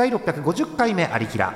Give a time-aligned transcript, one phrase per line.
[0.00, 1.54] 第650回目ありきら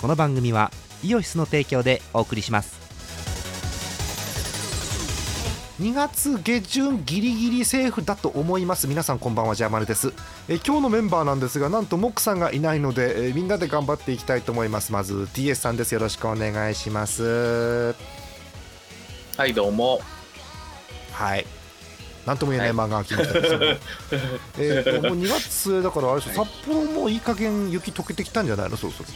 [0.00, 0.72] この番組は
[1.04, 2.80] イオシスの提供でお送りします。
[5.80, 8.88] 2月下旬ギリギリセーフだと思います。
[8.88, 10.12] 皆さんこんばんはジャーマルです。
[10.48, 14.90] え今日のメンバーなんですがなんとモックさんがいないのでえみんなで頑張っていきたいと思います。
[14.90, 15.94] まず TS さんです。
[15.94, 17.94] よろしくお願いします。
[19.40, 20.02] はいどうも。
[21.14, 21.46] はい。
[22.26, 23.56] なんとも言えない漫画が来ましたけど、
[24.60, 28.76] えーともう2月だからあれでしょ札幌もいい加減雪溶けてきたんじゃないの？
[28.76, 29.08] そろそろ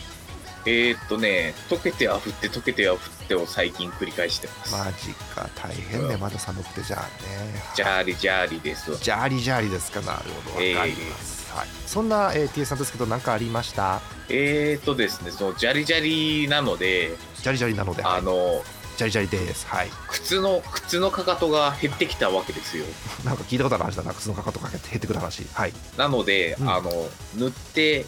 [0.65, 5.47] えー、っとね溶けては降って溶けては降ってを最近繰り返してます、マジか。
[5.57, 6.81] 大変ねまだ寒くて。
[6.83, 7.63] じゃあね。
[7.77, 8.97] ジャーリジャーリですわ。
[8.97, 10.01] ジャーリジャーリですか。
[10.01, 10.21] なる
[10.55, 10.67] ほど。
[10.67, 14.01] わかります、はい、そんな、えー、TS さんですけど何かありました？
[14.31, 18.03] えー、っとですねそのジャリジャリなのでジャリジャリなので。
[18.03, 18.65] あの
[18.97, 19.67] ジャリジャリです。
[19.67, 19.91] はい。
[20.09, 22.85] 靴の靴のかかとが減ってきたわけですよ。
[23.25, 24.03] なんか聞いたことある話だ。
[24.05, 25.45] な靴のかかとかけて減ってくる話。
[25.53, 25.73] はい。
[25.97, 26.71] なので、うん。
[26.71, 28.07] あの塗って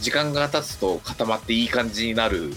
[0.00, 2.52] 時間が経つと固まっていい感じになる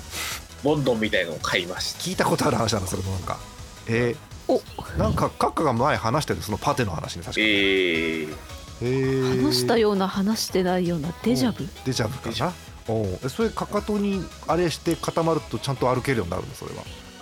[0.63, 1.99] ボンドンみたいのを買いました。
[2.01, 3.39] 聞いたことある話だなそれもなんか。
[3.87, 8.35] えー、なんかカッカが前話してるそのパテの話ね確かに、えー、
[8.81, 9.43] えー。
[9.43, 11.67] 話したような話してないようなデジャブ？
[11.85, 12.53] デジャブかな。
[12.87, 16.73] おうえそれかかとにあれして固まるとちゃんと歩けるようになるのそれ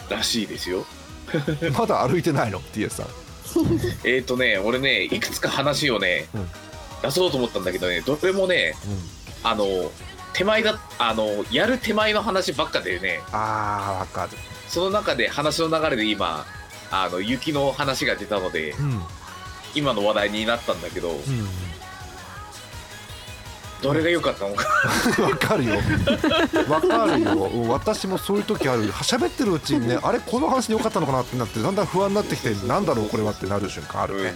[0.10, 0.86] らしいですよ。
[1.28, 3.08] はまだ歩いてないの？TS さん。
[4.04, 6.50] えー、っとね俺ねいくつか話をね、うん。
[7.02, 8.76] 出そうと思ったんだけどねどれもね
[9.44, 9.92] あの
[10.34, 14.38] 手前だあのやる手前の話ばっかでねあーわかる。
[14.68, 16.46] その中で話の流れで今
[16.92, 19.04] あの雪の話が出たのでうん。
[19.76, 21.50] 今の話題になったんだけどうん
[23.82, 24.66] どれが良かったのか。
[25.22, 25.76] わかるよ。
[26.68, 27.32] わかるよ。
[27.34, 28.92] うん私もそういう時ある。
[28.92, 34.34] 喋ってるうちにねあれこの話でよかったのかなってなってだんだん不安になってきてなんだろうこれはってなる瞬間あるね、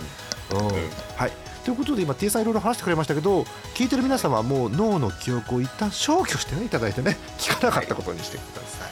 [0.51, 0.67] うん。
[1.15, 1.31] はい。
[1.63, 3.43] ということで今 T さんいろいろ話してくれましたけど
[3.75, 8.89] 聞いてる皆様はもう脳の記憶を一旦消去してねいただいてね聞かなかったことにしてください、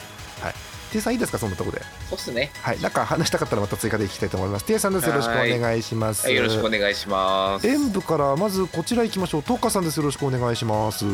[0.90, 1.84] はい T さんいいですかそんなところで？
[2.08, 2.50] そうっすね。
[2.62, 4.64] はいなんか話したかったらまた追加で聞きたいと思います。
[4.64, 5.08] T さんです。
[5.08, 6.26] よろしくお願いします。
[6.26, 7.66] はいよろしくお願いします。
[7.66, 9.42] 演舞からまずこちら行きましょう。
[9.42, 9.98] トーカさんです。
[9.98, 11.04] よろしくお願いします。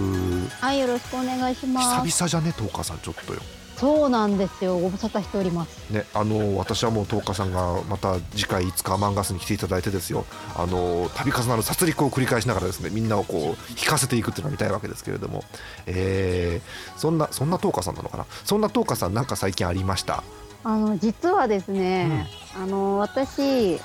[0.60, 2.06] はい、よろしくお願いします。
[2.06, 2.52] 久々じゃね？
[2.52, 3.40] トーカさんちょっとよ
[3.76, 4.78] そうなんですよ。
[4.78, 5.92] ご無沙汰しております。
[5.92, 10.24] ね、あの私はもうトーカさんがまた次回いつかマンガスに来ていただいてですよ。
[10.56, 15.44] あの度重なる殺戮を繰り返しながらですねみんなをこう引かせていくっていうのが見たいわけですけれども、
[15.86, 18.24] えーそんなそんなトーカさんなのかな？
[18.44, 20.24] そんなトーカさんなんか最近ありました？
[20.64, 22.26] あの実はですね、
[22.56, 23.78] あの私ゲ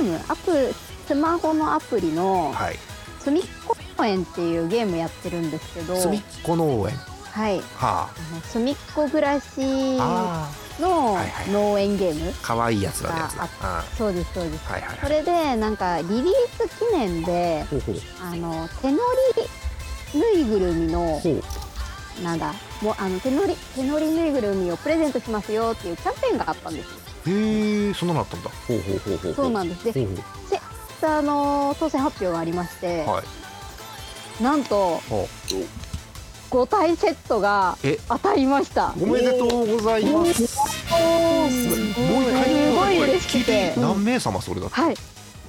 [0.00, 0.74] ームアプ
[1.08, 2.76] スマホのアプリのはい。
[3.20, 6.94] すみっこ農園っていうゲームやってるんですけど、すみっこ農園
[7.34, 8.34] はい、はあ。
[8.34, 11.18] のすみっこ暮らしああの
[11.50, 12.30] 農園ゲーム。
[12.30, 13.20] ーかわいいやつだね
[13.98, 14.64] そうですそうです。
[14.68, 15.16] ーはいはいそはい。
[15.16, 17.64] れでなんかリリース記念で
[18.22, 18.98] あの手乗
[20.14, 21.20] りぬいぐるみの
[22.22, 26.92] なんだもうあの手乗り手乗りぬいぐるみをプレゼントしますよっていうキャンペーンがあったんですよ。
[27.26, 28.50] へえそんなのあったんだ。
[28.68, 29.84] ほうほうほうほうそうなんです。
[29.84, 30.06] で、ほう
[31.00, 33.22] ほあの当選発表がありまして、うは
[34.40, 34.42] い。
[34.42, 35.28] なんとほ
[36.54, 37.98] 5体セットがえ。
[38.08, 38.94] 当たりました。
[38.96, 40.46] うおめでとうございます。
[40.46, 41.50] すごい。
[41.50, 44.94] すごい嬉しくて、何名様それだはい。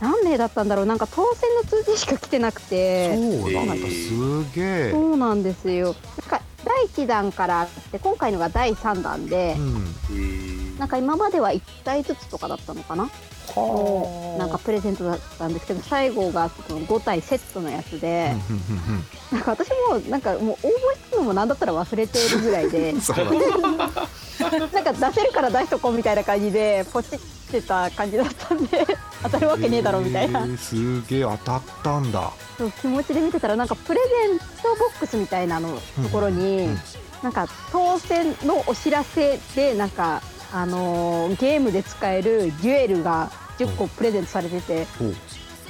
[0.01, 0.85] 何名だったんだろう。
[0.87, 3.15] なんか当選の通知しか来てなくて。
[3.15, 4.47] そうなんだ、えー。
[4.47, 4.91] すげえ。
[4.91, 5.87] そうなんですよ。
[5.87, 5.95] なん
[6.27, 9.55] か第1弾からあって今回のが第3弾で。
[9.59, 10.54] う、ん。
[10.75, 13.09] えーなんか今までは1体ずつとかだったのかな？
[13.47, 18.35] はなんかプレゼントだったんですけど最後がその5体セットのやつで、
[19.31, 22.93] なんか私もなんかもう応募したのもなんだったら忘れているぐらいで。
[24.73, 27.19] なんか出せるから出しとこうみたいな感じでポチっ
[27.49, 28.85] てた感じだったんで
[29.23, 30.41] 当たるわけねえだろみたいな。
[30.41, 32.31] えーすげえ当たったんだ。
[32.57, 34.45] そう気持ちで見てたらなんかプレゼント
[34.77, 36.79] ボックスみたいなのところに、うん。
[37.23, 40.21] なんか当選のお知らせでなんか、
[40.55, 45.13] あのーゲームで使えるデュエルが10個プレゼントされてて、ほう。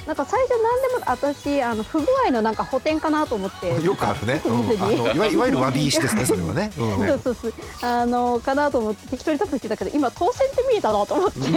[0.06, 4.40] なんか最初何でも私あの不具合のなんか補填かなと思ってよくあるね。
[4.44, 4.60] うん、
[5.16, 6.70] いわいわゆる詫び石ですね それはね。
[6.78, 7.00] うん。
[7.00, 7.52] ねそうそうそう。
[7.82, 11.40] あのかなと思って適当にタップしてたけど今当選って見えたなと思って。
[11.40, 11.56] 確認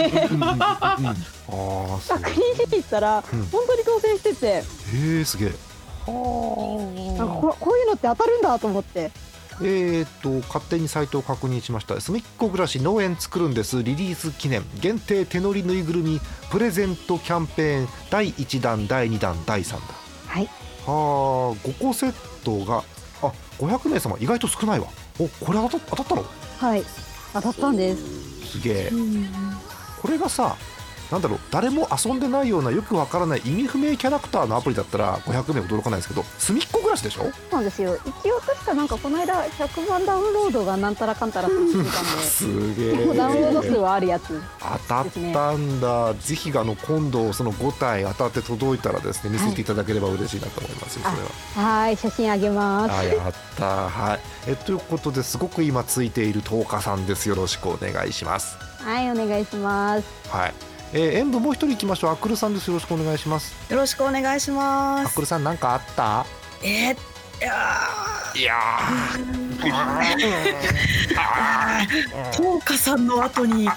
[2.66, 3.48] に行ったら、うん。
[3.52, 4.46] 本当に当選してて。
[4.46, 4.64] へ
[5.20, 5.52] えすげえ。
[6.08, 9.12] なんかここういうのって当たるんだと思って
[9.62, 12.00] えー、と勝手にサイトを確認しました。
[12.00, 13.82] すみっこ暮らし農園作るんです。
[13.82, 14.64] リリース記念。
[14.80, 16.20] 限定手乗りぬいぐるみ。
[16.50, 19.80] プレゼントキャンペーン第1弾第2弾第3弾。
[20.26, 20.44] はい。
[20.44, 20.50] は
[20.86, 22.12] あ5個セッ
[22.44, 22.82] トが
[23.22, 24.86] あ500名様意外と少ないわ。
[25.18, 26.24] おこれ当たった当たったの？
[26.58, 26.84] はい。
[27.32, 28.92] 当たったんです、すげえ。
[30.02, 30.56] これがさ
[31.10, 37.22] なんだろう誰も遊んでないようなよくわからない意味不明キャラクターのアプリだったら500名驚かないですけど隅っこ暮らしでしょ？
[37.22, 37.96] そうなんですよ。
[38.04, 51.70] 一応確かなんかこの間100万ダウンロードがなんたらかんたらって言ってたん すげでもうダウンロード数えはあるやつ当たったんだ、ぜひあの今度その5体当たって届いたらですね見せていただければ嬉しいなと思いますよ、それは。
[51.80, 52.92] はい写真あげます。
[52.92, 53.64] あやった。
[53.88, 54.20] はい。
[54.46, 57.28] えということですごく今ついている10日さんです。
[57.28, 58.56] よろしくお願いします。
[58.82, 60.04] はいお願いします。
[60.30, 60.54] はい、
[60.92, 62.12] えー、演舞もう一人行きましょう。
[62.12, 62.66] アクルさんです。
[62.68, 63.54] よろしくお願いします。
[63.70, 65.10] よろしくお願いします。
[65.10, 66.26] アクルさんなんかあった？
[66.62, 66.72] えー、い
[67.42, 67.54] や
[68.36, 69.70] いやー、
[72.36, 73.68] トーカさんの後に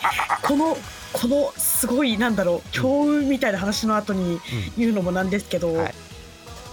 [0.41, 0.75] この
[1.11, 4.39] このすごいなんだろう強運みたいな話の後に
[4.77, 5.93] 言うのもなんですけど、はい。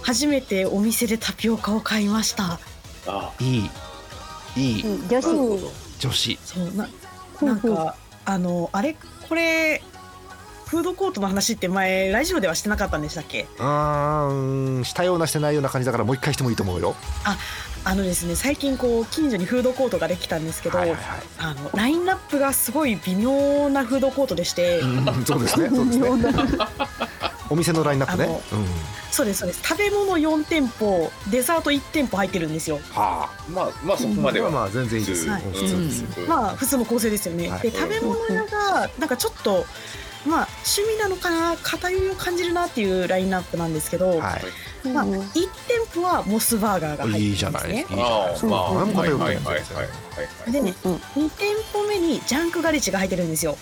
[0.01, 2.59] 初めてお店でタピオカを買いました。
[3.05, 3.31] あ。
[3.39, 3.69] いい。
[4.57, 4.83] いい。
[4.83, 5.59] うん女子ど
[5.99, 6.39] 女子。
[6.43, 6.89] そうな
[7.41, 7.95] なんか
[8.25, 8.95] あのあれ
[9.29, 9.83] これ
[10.71, 13.45] フードコートの話って前ラジオではしてなかったんでしたっけ？
[13.59, 16.95] うーんしたようなしてないような感じだからもう一回してもいいと思うよ。
[17.83, 21.21] あのですね最近こう近所にフードコートができたんですけど、はいはいはい。
[21.39, 24.85] あのラインナップがすごい微妙なフードコートでして、う
[25.19, 26.09] んそうですねそうですね。
[27.49, 28.41] お店のラインナップね。
[28.53, 28.65] うん。
[29.11, 29.61] そうですそうです。
[29.67, 32.79] 食べ物4店舗デザート1店舗入ってるんですよ。
[32.93, 35.25] はまあまあそこまではあまあまあ全然いいです。
[35.25, 36.27] よ、はいうん普通ですよ、うん。
[36.29, 37.61] まあ普通の構成ですよね、はい。
[37.61, 39.65] で食べ物屋がなんかちょっと
[40.25, 44.87] まあ趣味なのかな偏りを感じるなっていうラインナップなんですけど、はい。
[44.87, 45.49] まあ、1店
[45.93, 47.37] 舗はモスバーガーが入ってるんですね。
[47.37, 48.27] じゃないいいじゃない。
[48.29, 49.85] ですよはい
[50.15, 50.93] はいでねうん。
[50.95, 53.57] 2店舗目にジャンクガレッジが入ってるんですよ。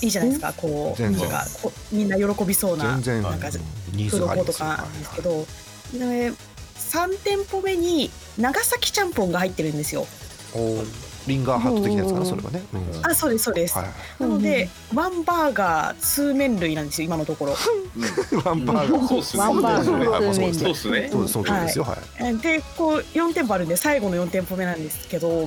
[0.00, 1.22] いいじゃないですかこう全然。
[1.22, 1.46] なんか
[1.90, 3.22] みんな喜びそうな全然。
[3.22, 4.82] なんかフードコートズがあります。
[4.82, 5.46] よかなんですけど、
[5.98, 6.32] で
[6.78, 10.06] 3店舗目に長崎ちゃんぽんが入ってるんですよ。
[10.54, 10.84] お
[11.28, 13.06] リンガーハット的なやつかなそれはね、うん。
[13.06, 13.88] あそうですそうです、はい。
[14.18, 17.52] なので、ワンバーガー2麺類なんですよ今のところ。
[18.44, 19.08] ワンバーガー。
[19.08, 19.42] そうっすね。
[19.42, 21.08] ワンバーガーはいまあそうですね。
[21.12, 21.84] そうそうですよ。
[21.84, 25.46] はい、でこう4店舗あるんで最後の4店舗目なんですけど、うん。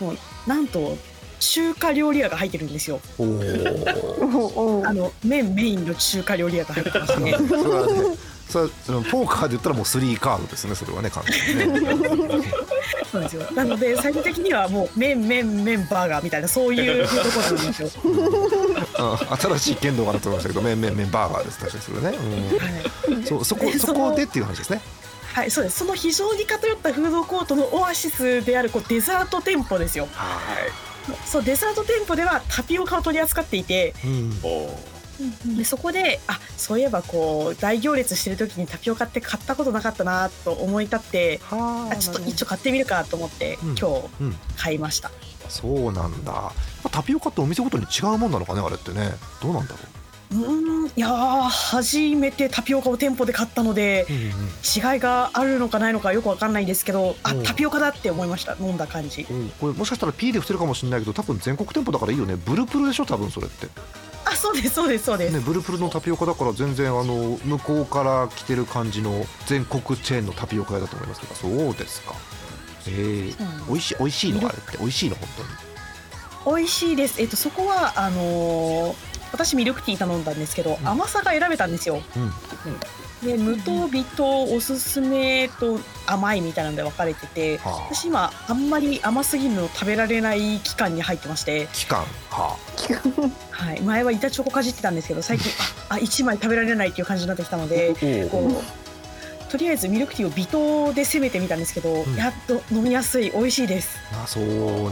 [0.00, 0.16] もう
[0.48, 0.96] なんと
[1.38, 3.00] 中華料理屋が入ってるんですよ。
[3.18, 7.34] おお あの麺メインの中華料理屋が入ってますね。
[7.48, 8.16] それはね
[8.50, 11.22] それはそのポーカーで言ったらもうスリーカードですねそれはね完
[11.56, 11.94] 全にね
[13.10, 13.46] そうですよ。
[13.52, 18.20] なので最終的にはもう麺麺麺バーガーみたいなそういうフードコートなんですよ、うん
[19.36, 23.14] 新しい剣道かなと思いましたけど麺麺麺バーガーです確かにそれね、はい。
[23.14, 24.80] うん、そうそこでそこでっていう話ですね。
[25.32, 25.78] はい、そうです。
[25.78, 30.08] その非常に偏ったフードコートのオアシスであるこうデザート店舗ですよ。
[30.12, 30.90] はい。
[31.24, 34.30] そうデザート店舗ではタピオカを取り扱っていてうん
[35.56, 44.36] でそこであそういえばこう大行列してる時にタピオカって買ったことなかったなと思い立ってはあちょっと一応買ってみるかと思って、うん今日うん。
[44.56, 45.10] 買いました。
[45.48, 46.32] そうなんだ。
[46.32, 46.52] ま
[46.84, 49.12] あタピオカってお店ごとに違うもんなのかねあれってね。
[49.42, 49.78] どうなんだろ
[50.32, 50.34] う。
[50.34, 54.30] ーんいやー初めてタピオカを店舗で買ったのでう、うんうん。
[54.94, 57.34] 違いがあるのかないのかよくわかんないんですけどあう。
[57.34, 58.56] んタピオカだって思いました。
[58.60, 59.26] 飲んだ感じ。
[59.28, 62.36] うん、これもしかしたら P で伏せるかもしれないけど多分全国店舗だからいいよね。
[62.36, 63.66] ブルプルでしょ多分それって。
[63.66, 63.80] あ
[64.40, 71.34] そうですそうですそうです、ねブルプルのタピオカだから全然あの向こうから来てる感じの全国チェーンのタピオカ屋だと思いますけど。
[71.34, 72.14] そうですか。
[72.86, 74.38] えー美味しい美味しいの？
[74.48, 74.78] あれって？
[74.78, 75.16] 美味しいの？
[75.16, 75.28] 本
[76.44, 76.56] 当に。
[76.56, 77.20] 美味しいです。
[77.20, 78.94] えっとそこはあのー
[79.32, 80.88] 私ミルクティー頼んだんですけど、うん。
[80.88, 82.02] 甘さが選べたんですよ。
[82.16, 82.32] うん
[83.22, 87.94] で無糖微糖おすすめと甘いみたいなので分かれててはあ。
[87.94, 92.04] 私今あんまり甘すぎるの食べられない期間に入ってまして、期間？
[92.30, 92.56] は
[93.50, 95.52] はい、前は板チョコかじってたんですけど最近
[95.90, 97.94] ああ1枚食べられないっていう感じになってきたので
[98.30, 102.14] こうとりあえずミルクティーを微糖で攻めてみたんですけど、ん。
[102.14, 103.32] やっと飲みやすい。
[103.32, 103.98] 美味しいです。
[104.12, 104.44] あそう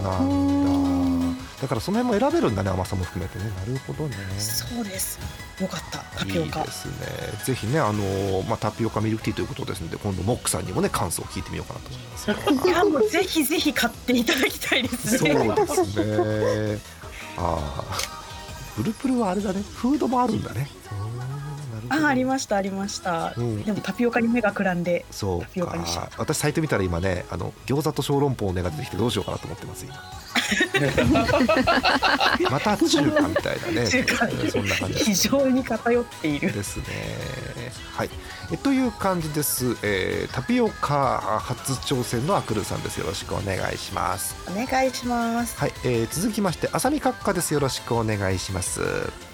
[0.03, 1.28] なんだ
[1.61, 3.51] だからその辺も選べるんだね甘さも含めてね。
[3.51, 4.17] なるほどね。
[4.39, 5.19] そうです。
[5.61, 5.99] よかった。
[6.17, 6.61] タピオカ。
[6.61, 6.93] いいですね。
[7.45, 12.69] ぜひねあの、まあ、タピオカミルクティーということですので今度モックさんにもね感想を聞いてみようかなと思います。
[12.69, 16.79] いやもうぜひぜひ買っていただきたいですそうねですね。
[17.37, 17.99] ああ
[18.77, 19.63] プルプルはあれだね。
[19.75, 20.69] フードもあるんだね
[21.89, 23.63] あありすましたありました、うん。
[23.63, 29.95] でもタピオカに目がくらんでそうタピオカにしか私サイト見たら今ねあの餃子と小籠包の値が出てきてどうしようかなと思ってます今。
[32.51, 33.89] また中華みたいなね。
[33.89, 34.29] 中華。
[34.51, 36.53] そんな感じ非常に偏っている。
[36.53, 36.85] ですね。
[37.95, 38.11] はい。
[38.53, 39.77] えという感じです。
[39.83, 42.99] えータピオカ初挑戦のアクルさんです。
[42.99, 44.35] よろしくお願いします。
[44.51, 45.73] お願いしますはい。
[45.85, 47.53] えー続きまして、あさみ閣下です。
[47.55, 48.81] よろしくお願いします。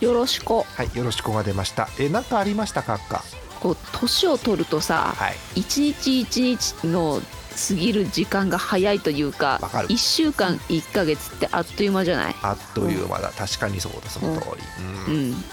[0.01, 0.97] よろしくはい。
[0.97, 1.89] よろしくが出ました。
[1.99, 2.81] えー、なんかありました？
[2.81, 3.23] 閣下。
[3.61, 5.37] こう年を取るとさはい。
[5.55, 7.21] 一日一日の
[7.69, 12.37] 過ぎる時間が早いというかわかる1週間1ヶ月ってあっという間じゃない？
[12.43, 14.63] あっという間だ確かにそうだその通り、
[15.09, 15.45] うんうん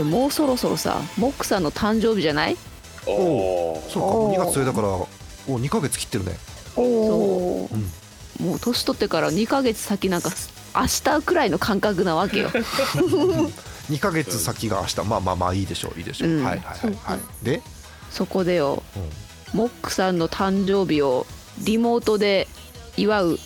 [0.00, 2.56] でもうそろそろさモックさんの誕生日じゃない？
[3.06, 5.06] おおそうかもう2月末だからお
[5.46, 6.38] 2ヶ月切ってるね。
[6.74, 8.42] おおー。
[8.42, 10.30] もう年取ってから2ヶ月先なんか
[10.74, 12.48] 明日くらいの感覚なわけよ。
[13.90, 14.96] 2ヶ月先が明日。
[15.04, 16.44] まあまあまあいいでしょういいでしょう、うん。
[16.44, 17.44] はいはいはいはい。
[17.44, 17.60] で、
[18.10, 19.58] そこでようん。
[19.60, 21.26] モックさんの誕生日を
[21.58, 22.48] リモートで
[22.96, 23.38] 祝う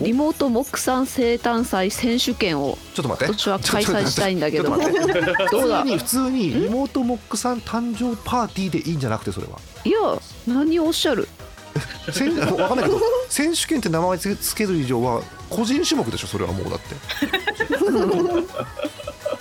[0.00, 3.24] リモートモックさん生誕祭選手権をちょっと待って。
[3.26, 4.70] 今年は開催したいんだけど。
[4.70, 5.84] どうだ？
[5.84, 9.58] 普通に普通にリモートモックさん誕生パーティーでいいんじゃなくてそれは。
[9.84, 9.98] いや
[10.46, 11.28] 何をおっしゃる？
[12.10, 16.94] せんわかんないけど選手権って名前つけつける以上は個人種目でしょそれはもうだって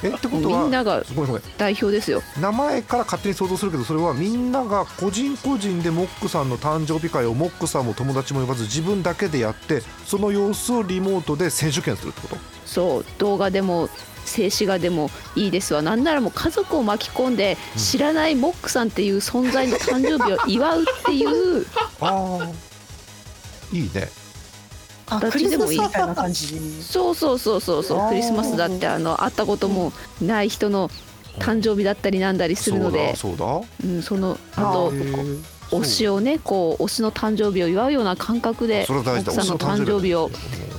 [0.03, 0.61] えってことは。
[0.63, 1.03] みんなが
[1.57, 2.21] 代表ですよ。
[2.39, 12.37] 名前から勝手に想像するけどそれはみんなが個人個人でモックさんの誕生日会をモックさんも友達も呼ばず自分だけでやってその様子をリモートで選手権するってこと？
[12.65, 13.89] そう動画でも
[14.25, 15.81] 静止画でもいいですわ。
[15.81, 21.65] なんならもう家族を巻き込んで知らないモックさんっていう存在の誕生日を祝うっていう。
[21.99, 22.47] ああ
[23.73, 24.09] いいね
[25.11, 26.59] あクリス形でもいいマスみたいな感じ。
[26.81, 27.83] そうそうそうそう。
[27.83, 29.91] そうクリスマスだってあの会ったことも
[30.21, 30.89] ない人の
[31.39, 34.91] 誕生日だったりなんだりするのでそうだそううん、そのあだと
[35.71, 40.29] 推しをねこう推しの誕生日を祝うような感覚で奥さんの誕生日を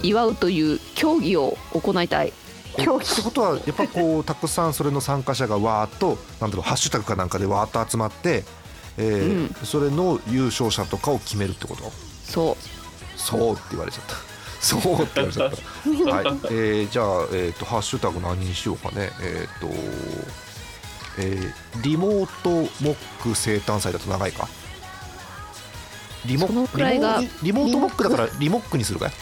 [0.03, 2.33] 祝うという競技を行いたい。
[2.79, 8.45] 今日ってことはやっぱこうたくさんそれの参加者がわーっとなんだろうハッシュタグかなんかでわーっと集まって、
[8.97, 11.91] えーそれの優勝者とかを決めるってこと？
[12.25, 12.57] そう
[13.25, 14.17] そうって言われちゃった。
[14.63, 15.57] そうって言われちゃった。
[16.15, 19.11] はい、えーじゃあ、えー、とハッシュタグ何にしようかね。
[19.21, 19.69] えっ、と
[21.19, 22.51] えーリモート
[22.81, 24.49] モック生誕祭だと長いか？
[26.25, 26.69] リモリモ
[27.43, 29.13] リモートモックだからリモックにするかい？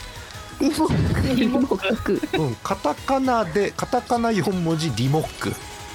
[0.61, 2.21] リモック。
[2.38, 5.54] うん、カタカナでカタカナ4文字リモック、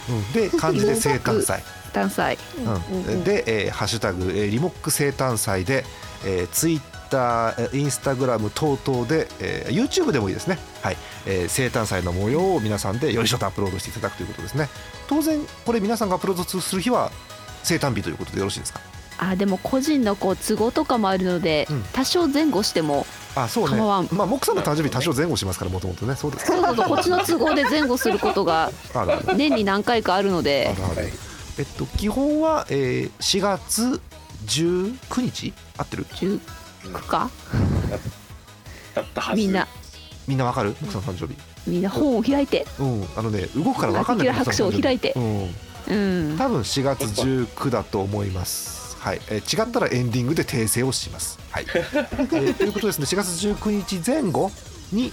[0.09, 2.39] うん、で漢字で生誕祭、誕祭。
[2.57, 5.85] うん、で、えーハッシュタグ、えーリモック生誕祭で、
[6.25, 10.97] えー、ツイッターインスタグラム等々で、えー YouTube でもいいですね、はい。
[11.25, 14.69] えー生誕祭の模様を皆さんでよりしょとアップロードしていただくということですね。
[15.07, 17.11] 当然これ皆さんがアップロードする日は
[17.63, 18.79] 生誕日ということでよろしいですか？
[19.17, 21.83] あでも個人のこう都合とかもあるので、うん。
[21.93, 23.77] 多少前後してもあそうね。
[23.77, 24.09] 構わん。
[24.11, 26.15] まあモさんの誕生日多少前後しますからもともとね。
[26.15, 26.47] そうです。
[26.47, 26.87] そうそうそう。
[26.89, 28.71] こっちの都合で前後することが
[29.37, 30.75] 年に何回かあるので。
[30.75, 31.13] あるある。
[31.57, 34.01] えっと基本は、えー、4月
[34.47, 35.53] 19日？
[35.77, 36.05] 合ってる？
[36.93, 37.29] 19か？
[38.95, 39.41] だったはず。
[39.41, 39.67] みんな。
[40.27, 40.75] みんなわかる？
[40.81, 41.37] 奥さんの誕生日。
[41.67, 42.65] みんな本を開いて。
[42.79, 44.27] うんあのね動くからわかんない。
[44.27, 45.13] ラキラ白書を開いて。
[45.15, 45.55] うん。
[45.87, 46.37] うん。
[46.37, 48.97] 多分4月19だと思います。
[48.99, 51.37] はい、えー違ったらエンディングで訂正をします。
[51.51, 53.05] はい、 えーということですね。
[53.05, 54.51] 4月19日前後
[54.91, 55.11] に、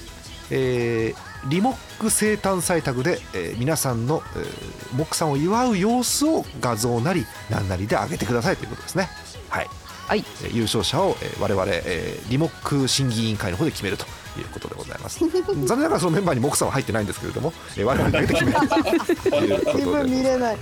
[0.50, 9.10] えーリモック生誕祭タグで、えー皆さんの、えーモックさんを祝う様子を画像なり何なりで上げてくださいということですね。
[9.50, 9.68] はい
[10.12, 10.24] はい。
[10.44, 14.04] えー優勝者を、えー我々、えーリモック審議委員会の方で決めると
[14.38, 15.18] いうことでございます。
[15.24, 20.58] 残念ながらそのメンバーにモックさんは入ってないんですけれども、えー我々だけで決めるということで見れない。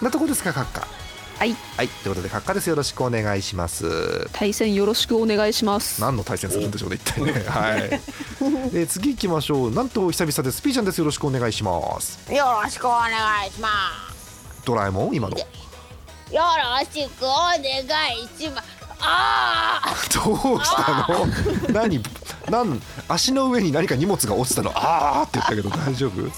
[0.00, 0.88] なとこですか閣下
[1.36, 1.54] はい。
[1.76, 1.88] はい。
[1.88, 2.70] ということで閣下です。
[2.70, 4.26] よろしくお願いします。
[4.32, 6.00] 対戦よろしくお願いします。
[6.00, 7.32] 何の対戦するんでしょうね一体ね。
[7.46, 8.70] はい。
[8.70, 9.70] で次行きましょう。
[9.70, 10.62] なんと久々です。
[10.62, 10.98] ピーちゃんです。
[10.98, 12.18] よろしくお願いします。
[12.32, 13.10] よろしくお願
[13.46, 13.68] いしま
[14.64, 15.36] ドラえもん今の。
[15.36, 15.44] す
[16.34, 17.62] よろしくお願い
[18.40, 18.73] します
[19.06, 21.26] ああどうしたの？
[21.72, 22.00] 何？
[22.50, 24.72] なん足の上に何か荷物が落ちたの？
[24.74, 26.30] あーって言ったけど大丈夫？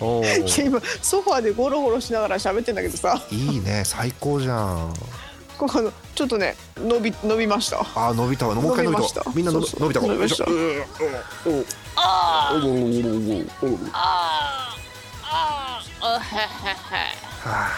[0.04, 3.20] お今ソファーでゴロゴロしながら喋ってんだけどさ。
[3.30, 4.94] いいね最高じゃん。
[5.56, 7.80] このちょっとね伸び伸びました。
[7.80, 8.54] あー伸びたわ。
[8.56, 9.80] もう一回伸びた伸びましたみんなのそうそう。
[9.80, 10.06] 伸びたわ。
[10.08, 10.50] 伸びました。
[10.50, 11.50] よいしょ。
[11.50, 14.74] うんうんあおおおおおおおあ
[15.22, 16.40] ああへへ
[17.44, 17.68] は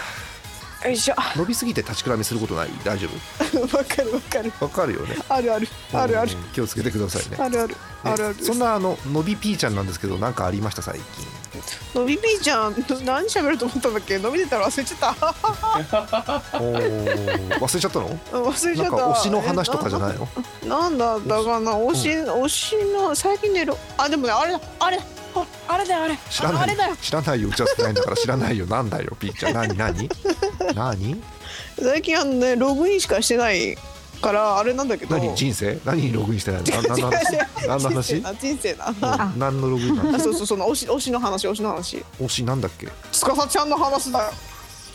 [0.84, 1.14] よいしょ。
[1.16, 2.68] あ伸びすぎて立ちくらみすることない？
[2.84, 3.60] 大丈夫？
[3.76, 4.52] わかるわかる。
[4.60, 5.16] わかるよね。
[5.28, 5.68] あるある。
[5.92, 6.32] あるある。
[6.32, 7.36] うん気をつけてくださいね。
[7.40, 7.76] あるある。
[8.04, 8.34] あるある。
[8.34, 11.04] そんなあののびピーちゃんなんですけど何かありました最近？
[11.94, 12.74] のびぴーちゃん
[13.04, 14.18] 何喋ると思ったんだっけ？
[14.18, 14.58] 伸びてた？
[14.58, 15.10] ら忘れちゃった。
[17.58, 18.06] 忘れちゃったの？
[18.08, 18.96] うん忘れちゃった。
[18.96, 20.28] 推しの話とかじゃないの？
[20.64, 24.60] えななんだったかな推し、推しの最近出るあでもねあれだ。
[24.80, 26.16] あれだああれだよあれ。
[26.30, 26.68] 知らない。
[26.68, 26.96] よ。
[27.00, 27.48] 知らないよ。
[27.48, 28.66] 打ち合わせてないんだから知らないよ。
[28.66, 29.54] なんだよピーちゃん。
[29.54, 30.08] 何何？
[30.74, 31.22] 何？
[31.78, 33.76] 最近あのねログインしかしてない
[34.22, 35.16] からあれなんだけど。
[35.16, 35.34] 何？
[35.34, 35.78] 人生？
[35.84, 36.82] 何にログインしてないの？
[36.82, 37.38] な何の話？
[37.66, 38.14] 何の話？
[38.14, 39.26] 人生な人生な。
[39.26, 42.04] うん何のログインなそうそうその推し推しの話推しの話。
[42.20, 42.88] 推しなんだっけ？
[43.10, 44.32] つかさちゃんの話だよ。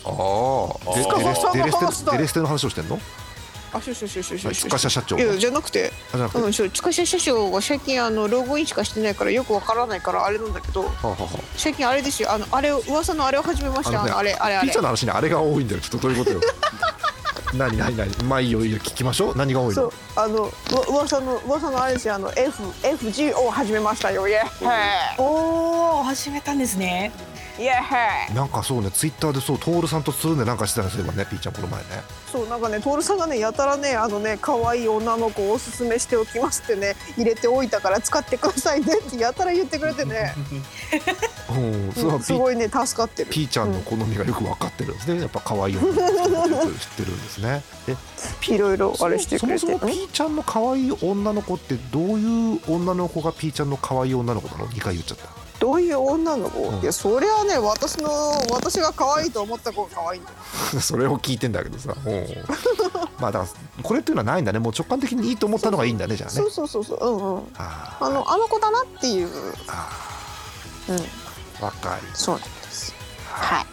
[0.05, 1.91] ああで司さんのデレステデレ話だよ。
[1.91, 2.99] ステデレステの話をしてんの？
[3.71, 4.53] あそうそうそうそうそう。
[4.53, 16.41] 司会社長いやじゃなくてあじゃなくて、うんそう司会社長が最近あのログインしかしてないからよくわからないからあれなんだけどはあはあ最近あれですよあのあれ噂のあれを始めましたあねあれあれあれピーちゃんの話にあれが多いんだよちょっとどういうことよ
[17.53, 20.51] 何何何まあいいよいいよ聞きましょう何が多いのそうあのう
[20.89, 27.11] 噂の噂のあれですよあの F FG を始めましたよイエッヘおお始めたんですね
[28.33, 31.87] なんかそうねツイッターでそう徹さんとつるんでなんかしてたんですよ今ねピーちゃんこの前ね。
[32.31, 40.33] そうなんかね徹さんがねやたらねあのね可愛い女の子をおすすめしておきますってね入れておいたから使ってくださいねってやたら言ってくれてね、
[41.49, 43.31] うんすごいね助かってる。
[43.31, 45.21] ピーちゃんの好みがよく分かってるんですね。
[45.21, 47.63] やっぱ可愛い女の子知ってるんですね。
[47.87, 47.95] え
[48.53, 49.59] いろいろあれしてくれて。
[49.59, 55.25] そもそもピーちゃんの可愛い女の子ってどういう女の子がピーちゃんの可愛い女の子なの？2回言っちゃった
[55.59, 56.79] どういう女の子、うん。
[56.79, 58.09] いやそれはね私の
[58.51, 60.35] 私が可愛いと思った子が可愛いんだよ。
[60.81, 62.27] それを聞いてんだけどさうん。
[63.19, 64.59] まあだからこれっていうのはないんだね。
[64.59, 66.35] もう直感的にいいと思ったのがいいんだねじゃあね。
[66.35, 67.43] そうそうそうそううんうん。
[67.57, 69.29] あのあの子だなっていう。
[69.67, 69.89] あ
[70.87, 70.95] うん。
[70.95, 71.03] ー
[71.61, 72.93] わかりそうなんです。
[73.29, 73.65] はい。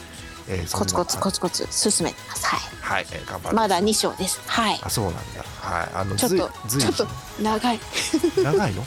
[0.49, 2.61] えーコツコツコツコツ進めてますはい。
[2.81, 4.41] はい、えー頑張まだ2章です。
[4.47, 4.81] はい。
[4.83, 5.21] あそうなんだ。
[5.61, 5.91] はい。
[5.95, 7.07] あのちょっとちょっと
[7.41, 7.81] 長い。
[8.43, 8.81] 長いの？
[8.83, 8.87] は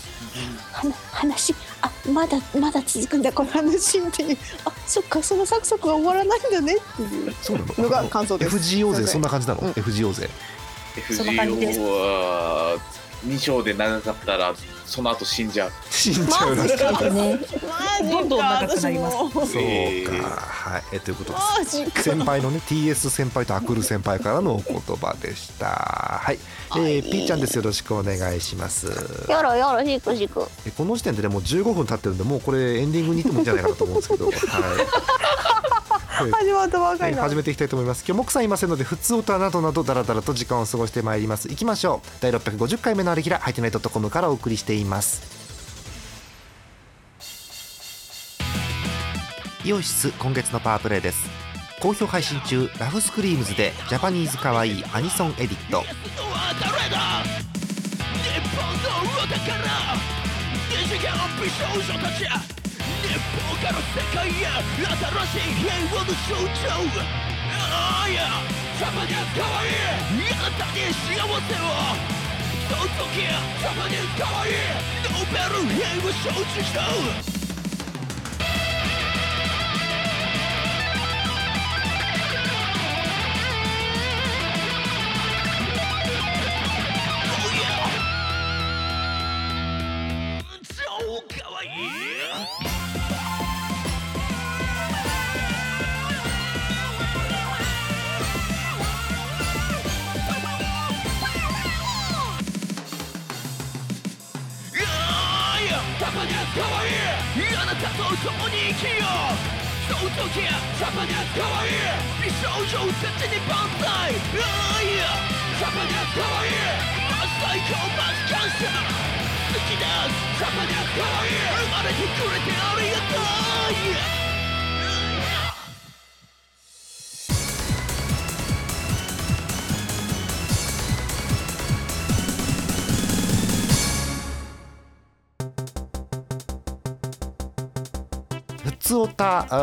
[1.11, 4.37] 話あまだまだ続くんだこの話っていう。
[4.65, 7.33] あそっかそのサクサクは終わらないんだねっていう。
[7.77, 7.83] の？
[7.83, 8.55] のが感想です。
[8.57, 9.71] FGO 勢そんな感じなの、うん。
[9.71, 10.29] FGO 勢。
[11.15, 11.79] そんな感じです。
[11.79, 12.79] FGO は
[13.25, 14.53] 2章で長かったら
[14.85, 15.71] その後死んじゃう。
[15.89, 17.13] 死んじゃうらしい。
[17.13, 17.39] ね。
[18.09, 19.17] どんどん長くなります。
[19.17, 20.21] そうか、えー。
[20.21, 20.83] はい。
[20.93, 22.01] えということです。
[22.01, 25.67] 先輩のね TS 先輩とアクル先輩からのお言葉でした。
[25.67, 26.39] はい、
[26.77, 27.55] えー、ピーちゃんです。
[27.55, 28.87] よろしくお願いします。
[28.87, 30.47] よろよろしくしく。
[30.65, 34.25] えこの時点でねもう15分経ってるんでもうこれエンディングに行ってもいいんじゃないかなと思うんですけど。
[34.25, 34.35] はい
[36.27, 38.03] 始まったばかりえー始めていきたいと思います。
[38.05, 41.47] 今日も奥さんいませんので普通歌などなどダラダラと時間を過ごしてまいります。
[41.47, 42.07] 行きましょう。
[42.21, 45.21] 第650回目のあれきらハイテナイトコムからお送りしています。
[49.65, 51.39] イオシス今月のパワープレイです。
[51.81, 55.83] 好評配信中ラフスクリームズでジャパニーズかわいいアニソンエディット
[63.15, 66.69] 放火の世界へ新しい平和の象徴
[67.51, 68.29] ああや
[68.77, 69.71] ジャパニーズかわいい
[70.31, 72.09] あなたに幸せを。
[72.59, 74.53] ひとときジャパニーズかわいい
[75.03, 77.38] ノーベル平和を承知した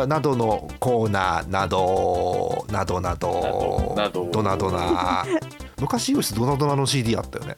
[0.07, 4.29] などのコーナーなどなどなどなどなど。
[4.31, 5.25] ドナドナ
[5.79, 7.55] 昔イオシスドナドナの CD あったよね。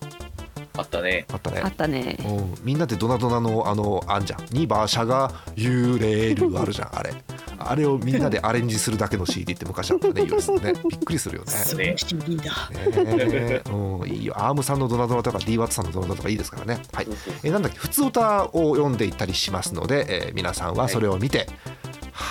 [0.77, 1.25] あったね。
[1.31, 1.61] あったね。
[1.63, 2.17] あったね。
[2.25, 2.55] うん。
[2.63, 7.13] みんなでドナドナのあのあんじゃん「に馬車が揺れる」あるじゃんあれ。
[7.61, 10.73] あれをみんなでアレンジするだけの CD って昔あったね イオシスね。
[10.89, 11.51] びっくりするよね。
[11.51, 12.43] すごい CD だ。
[12.71, 13.61] ね。
[13.69, 14.33] うん、いいよ。
[14.37, 16.81] アームさんのドナドナとか d ワッツさんのドナドナとかいいですからね。
[16.93, 17.05] はい。
[17.05, 17.77] そうそうえーなんだっけ？
[17.77, 21.47] 普通歌を読んでいったりしますので、えー皆さんはそれを見て、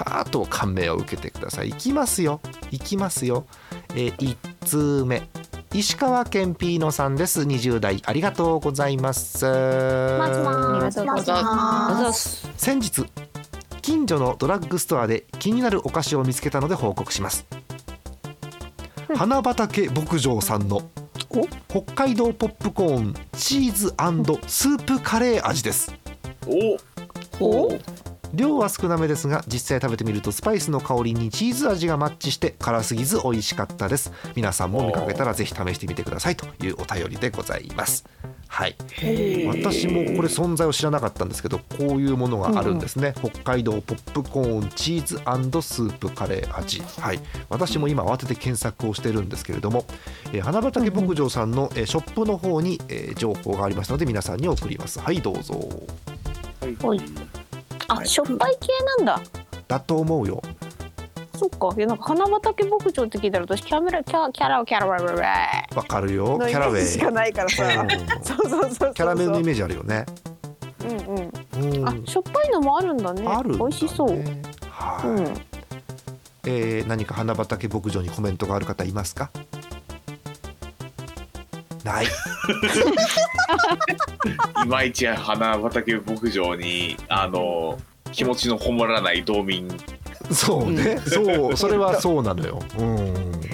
[0.05, 1.71] ハート感銘を受けてください。
[1.71, 2.41] いきますよ。
[2.71, 3.47] いきますよ、
[3.95, 5.29] え1通目。
[5.75, 7.43] 石川県ピーノさんです。
[7.43, 9.45] 20代ありがとうございます。
[9.45, 12.49] まずありがとうございまあざっす。
[12.57, 13.07] 先日
[13.83, 17.47] 近所のドラッグストアで気になるお菓子を見つけたので報告します。
[19.15, 20.83] 花畑牧場さんの
[21.69, 23.89] 北海道ポップコーンチーズ
[24.47, 25.95] スープカレー味です。
[27.41, 27.67] お？
[27.67, 27.79] お？
[28.35, 34.13] 量は少なめですが実際食べてみるとスパイスの香りにチーズ味がマッチして辛すぎず美味しかったです。
[34.35, 36.37] 皆さんも見かけたらぜひ試してみてください。
[36.37, 38.05] というお便りでございます。
[38.49, 38.77] はい。
[39.47, 45.17] 私もこれ存在を知らなかったんですけどこういうものがあるんですね、北海道ポップコーンチーズ
[45.63, 46.83] スープカレー味。
[47.01, 47.21] はい。
[47.49, 49.85] 私も今慌てて検索をしてるんですけれども、
[50.33, 54.99] えー花畑牧場さんの、えーショップの方に、えー情報がありますので皆さんに送ります。
[55.01, 55.69] はいどうぞ。
[56.83, 57.01] ほい
[57.89, 59.21] あしょっぱい系なんだ。
[59.69, 60.43] だと思うよ。
[61.37, 61.73] そっか。
[61.77, 66.39] いやなんか花畑牧場って聞いたら私キャメラキャキャラキャラウェイウェイわかるよ。
[66.41, 67.65] キャラウェイしかないからさ。
[67.65, 67.89] うん。
[68.25, 70.05] そうそうそうそうキャラメルのイメージあるよね。
[70.85, 71.79] うんうん。
[71.79, 73.27] うんあしょっぱいのもあるんだね。
[73.27, 73.59] あるね。
[73.59, 74.09] 美味しそう。
[74.71, 75.35] はい、うん。
[76.47, 79.31] えー何か花畑牧場にコメントがある方いますか？
[81.89, 82.07] ない。
[84.65, 87.79] いまいち花畑牧場にあの
[88.13, 89.69] 気持ちのこもらない道民。
[90.31, 91.57] そうね、そう。
[91.57, 92.63] それはそうなのよ。
[92.79, 93.41] うん。
[93.41, 93.49] だ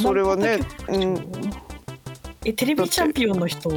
[0.00, 1.30] それはねうん。
[2.42, 3.68] えテレビチャンピオンの人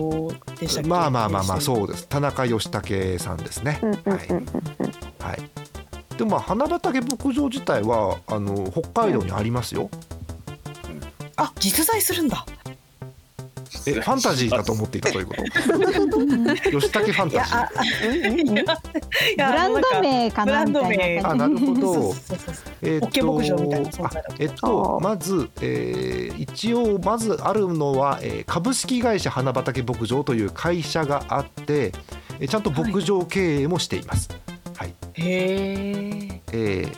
[0.57, 0.89] でしたっけ？
[0.89, 2.07] まあまあまあまあそうです。
[2.07, 3.93] 田中義武さんですね、はい、
[5.19, 5.49] はい、
[6.17, 9.89] でもまあ花畑牧場自体はあの北海道にありますよ、
[11.35, 12.45] あ実在するんだ
[13.85, 15.43] えファンタジーだと思っていたということ？
[16.71, 18.53] 義武ファンタジー。
[18.53, 18.61] ブ
[19.37, 20.65] やランド名かな。
[20.65, 21.29] みたいな。
[21.31, 21.93] あなるほど。
[21.93, 22.55] そうそうそうそう。
[22.81, 31.93] えホッケ牧場みたいな存在だあえっとまず、えー一応まずあるのは、えー株式会社花畑牧場という会社があって、
[32.39, 34.29] えーちゃんと牧場経営もしています。
[34.75, 34.91] はい、へ
[35.23, 36.97] ええー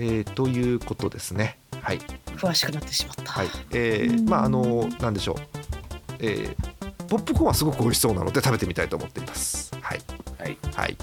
[0.00, 1.58] えーということですね。
[1.80, 2.00] はい、
[2.36, 5.36] 詳しくなってしまった、はい、えーまああのなんでしょう、
[6.20, 9.74] えーポップコーンはすごく美味しそうなので食べてみたいと思っています。
[9.80, 10.00] はい、
[10.38, 10.58] はい。
[10.74, 10.96] はい。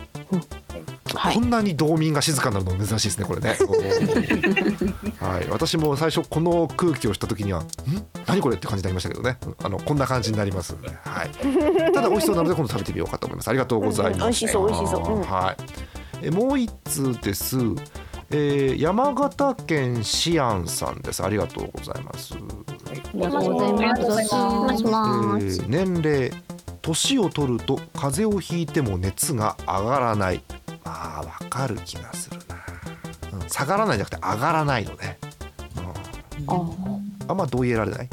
[1.16, 1.34] はい。
[1.34, 3.58] こんなに道民が静かになるの珍しいですねこれ ね。
[5.20, 8.06] はい、私も最初この空気をした時には「ん？
[8.28, 9.40] 何これ?」って感じになりましたけどね。
[9.64, 10.74] あのこんな感じになります。
[10.74, 13.48] んで、はい、ただ美味しそうなので今度食べてみようかと思います。
[13.48, 14.20] ありがとうございます、うん。
[14.20, 15.16] 美味しそう美味しそう。
[15.16, 15.22] うん。
[15.24, 15.58] はい。
[16.22, 17.58] えもう一通です、
[18.30, 21.24] えー山形県シアンさんです。
[21.24, 22.36] ありがとうございます。
[22.36, 22.38] あ
[23.14, 23.60] りがとうご
[24.16, 24.22] ざ
[24.74, 25.64] います。
[25.68, 26.32] 年齢
[26.82, 30.44] 年を取ると風邪をひいても熱が上がらない。
[30.84, 32.56] まあわかる気がするな、
[33.40, 35.18] うん下がらないじゃなくて上がらないのね、
[36.48, 36.54] うん。
[36.54, 38.10] ああんま同意得られない？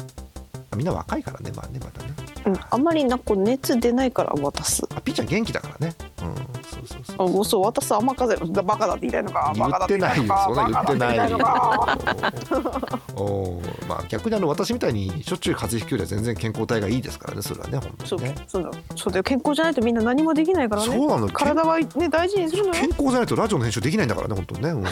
[0.71, 2.13] あみんな若いからねまあねまだね
[2.45, 4.83] うんあんまりなんか熱出ないから渡す。
[4.95, 5.93] あピーちゃん元気だからね。
[6.21, 11.37] うんそうそうそうあもうそう渡す雨風のバカだって言いたいのか言バカだってないよそんな言ってないよ。
[11.37, 18.35] バカだって言いたいのかおーまあ逆にあの私みたいにしょっちゅう風邪ひくよりは全然健康体がいいですからねそれはね本当にね。
[18.47, 19.23] そうだそうだよ。
[19.23, 20.87] 健康じゃないとみんな何もできないからね。
[20.87, 22.55] そうなの体はね大事にす。
[22.55, 24.83] るのよ健康じゃないとラジオの編集できないんだからね本当にね、うん。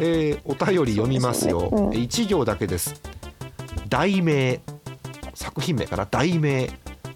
[0.00, 1.68] えーお便り読みますよ。
[1.68, 3.00] すよねうん一行だけです。
[3.88, 4.60] 題名
[5.40, 6.68] 作品名から題名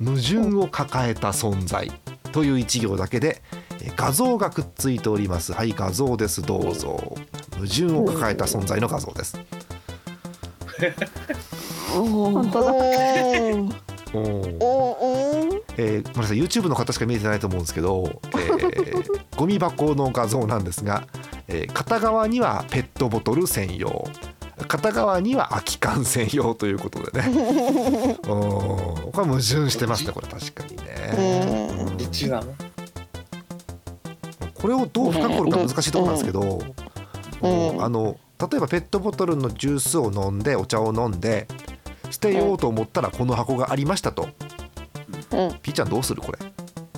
[0.02, 1.92] 矛盾を抱えた存在。
[2.32, 3.42] という一行だけで
[3.80, 5.52] えー画像がくっついております。
[5.52, 7.14] はい画像ですどうぞ。
[7.54, 9.38] 矛盾を抱えた存在の画像です。
[11.92, 12.72] 本当だ。
[12.72, 13.74] おー。
[14.14, 16.38] おおえーごめんなさい。
[16.38, 19.04] YouTube の方しか見えてないと思うんですけど、えー
[19.36, 21.06] ゴミ箱の画像なんですが、
[21.46, 24.08] えー片側にはペットボトル専用
[24.64, 28.18] 片側には空き缶専用ということでね。
[28.26, 31.96] お ーこれ矛盾してますねこれ確かにね、うん。
[31.96, 32.54] どっちなの
[34.54, 36.62] これをどう深く掘るか難しいところなんですけど、
[37.42, 37.84] うん。
[37.84, 41.46] あの例えばペットボトルのジュースを飲んでお茶を飲んで
[42.10, 45.58] 捨てようと思ったらこの箱がありましたと、うん。
[45.62, 46.38] ピーちゃんどうするこれ？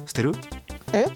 [0.06, 0.32] 捨てる？
[0.92, 1.06] え？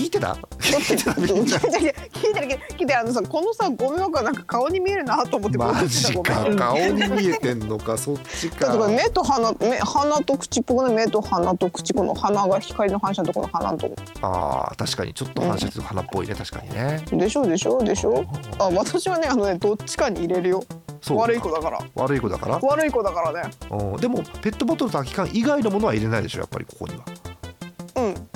[0.00, 0.32] 聞いてた？
[0.32, 1.10] 聞いてた。
[1.12, 6.46] 聞いてる聞いてる聞いてるあのさこのさゴミ箱がなんか顔に見えるなと思ってマジごか。
[6.56, 13.96] 顔に見えてんのかそっちだか目と鼻目鼻と口っぽくね目と鼻と口この鼻が光の反射のところの鼻のとこ。
[14.22, 18.24] あー確かにちょっと反射する花っぽいね確かにねでしょでしょでしょ。
[18.58, 20.64] あ私はねあのねどっちかに入れるよ。
[21.10, 21.78] 悪い子だから。
[21.94, 22.58] 悪い子だから？
[22.58, 23.50] 悪い子だからね。
[23.70, 24.00] うん。
[24.00, 27.04] でもペットボトルと空き缶以外のものは入れないでしょやっぱりここには。
[27.06, 27.09] うん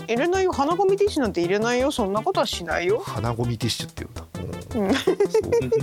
[0.08, 0.52] 入れないよ。
[0.52, 1.90] 鼻ゴミティッシュなんて入れないよ。
[1.90, 3.00] そんなことはしないよ。
[3.00, 4.24] 花ゴミティッシュっていうんだ
[4.74, 4.88] うん。
[4.88, 5.10] うんそ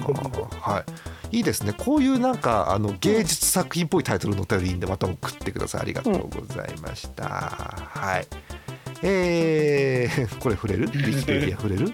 [0.09, 0.13] う
[0.49, 0.71] か。
[0.71, 0.83] は
[1.31, 1.37] い。
[1.37, 1.73] いいですね。
[1.73, 5.81] こういうなんかあの芸術作品っぽいタイトルのお便りいいんでまた送ってください。
[5.81, 8.27] ありがとうございました、はい。
[9.01, 10.85] えー、 これ触れる？
[10.87, 11.91] ウィキペディア触れる？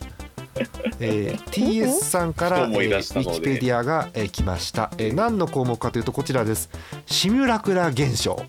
[0.99, 6.69] えー、TS さんから、えー、ウィキペディアが、えー来ました、えー何の項目かというとこちらです。
[7.05, 8.43] シミュラクラ現象。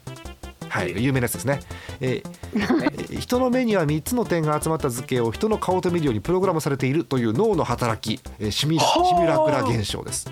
[0.71, 1.61] はい、はい有名なやつですね、
[2.01, 10.31] えーえー 人の目には3つの点が集まった図形を人の顔と見るようにプログラムされているという脳の働き、えーシミュラシミュラクラ現象です。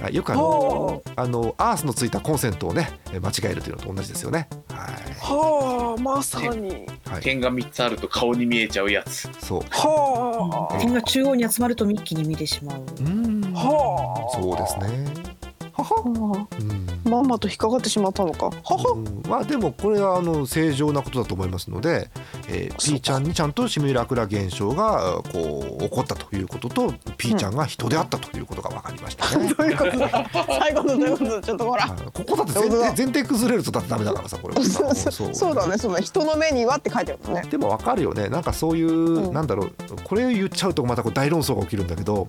[0.00, 1.26] はい、よくあのあ。
[1.26, 4.48] のアースのついたコンセントをねえ間違えるというのと同じですよね。
[4.68, 4.76] は
[5.20, 6.68] はあまさに。
[6.68, 9.28] い、はい、点が3つあると顔に見えちゃうやつ。
[9.40, 9.60] そう。
[9.70, 10.78] はあ。
[10.78, 12.82] 点が中央に集まるとミッキーに見てしまう。
[13.00, 13.52] うん。
[13.52, 14.40] はあ。
[14.40, 15.38] そうですね
[15.82, 16.86] はははうん。
[17.06, 18.46] あまんまと引っかかってしまったのか。
[18.46, 18.92] はは。
[18.92, 19.22] うん。
[19.28, 22.10] まあでもこれはあの正常なことだと思いますので、
[22.48, 29.52] えー、P ちゃんにちゃんとシミュラクラ現象がこう起こったということと P ちゃんが人であったということが分かりましたね。
[29.54, 30.30] どういうことだ。
[30.32, 31.86] 最後のどういうことだちょっとほら。
[31.86, 34.88] はいここだって前提前提崩れるとだってダメだからさこれ そう。
[34.88, 35.34] だね。
[35.34, 36.02] そうだね。
[36.02, 37.48] 人の目にはって書いてあるもんね。
[37.50, 38.28] でも分かるよね。
[38.28, 39.32] なんかそういう、うん。
[39.32, 39.72] なんだろう。
[40.04, 42.28] これを言っちゃうとまたこう大論争が起きるんだけど、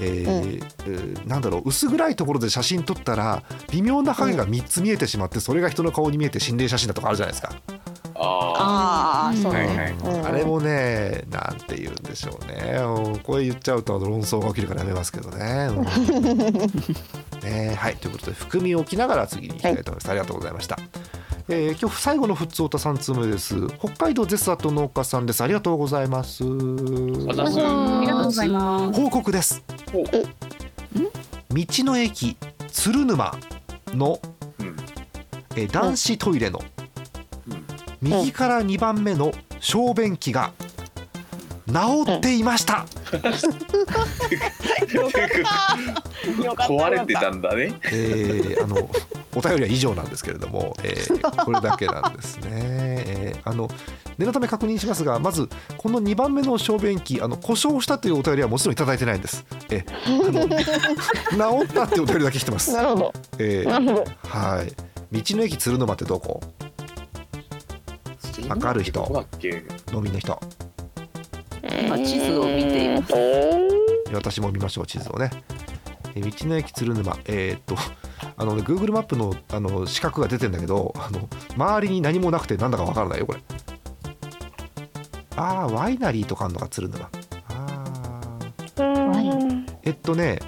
[0.00, 1.62] えーえーなんだろう。
[1.66, 7.54] 薄暗いところで写真撮ったら微妙な影が3つ見えてしまってそれが人の顔に見えて心霊写真だとかあるじゃないですか。
[8.18, 12.78] あああそうはいはいねうんあれもね、なんて言うんでしょうね。
[12.78, 15.68] うんこれ言っちゃうと論争が起きるからやめますけどね。
[15.70, 15.84] うん
[17.44, 20.10] ねはい、ということで含みを置きながら次に行きたいと思います。
[20.10, 20.78] ありがとうございました。
[21.48, 23.68] えー今日最後のふつおた3通目です。
[23.78, 25.42] 北海道ゼスアと農家さんです。
[25.42, 26.42] ありがとうございます。
[26.42, 29.00] あざすありがとうございます。
[29.00, 29.62] 報告です。
[31.50, 32.36] 道の駅
[32.76, 33.34] 鶴沼
[33.94, 34.20] の、
[34.60, 34.76] うん。
[35.56, 36.62] えー男子トイレの
[37.48, 37.64] うん。
[38.02, 40.52] 右から2番目の小便器が
[41.66, 42.84] 治っていました。
[46.68, 47.72] 壊れてたんだね。
[47.90, 48.88] えーあの
[49.36, 52.46] お便りは以上なんですけれども、えー これだけなんですね。
[52.50, 53.68] えーあの
[54.18, 59.44] 念のため確認しますがまずこの2番目の小便器あの故障したというお便りはもちろんいただいてないんです。
[59.70, 62.72] えーあの 治ったっていうお便りだけ来てます。
[62.72, 63.12] なるほど。
[63.38, 64.04] えーなるほど。
[64.28, 64.72] はい。
[65.12, 66.40] 道の駅鶴沼ってどこ？
[68.48, 69.62] わかる人どこだっけ？
[69.92, 70.40] 農民の人。
[71.84, 73.12] 今地図を見ています。
[74.14, 75.30] 私も見ましょう地図をね
[76.16, 77.16] えー道の駅鶴沼。
[77.26, 77.76] えーっと
[78.38, 83.40] あのね Google マップのあの四角が出てんだけどあの周りに何もなくてなんだかわからないよこれ。
[85.36, 87.08] あーワイナリーとかあんのか鶴沼。
[87.48, 89.66] あー。
[89.82, 90.38] えっとね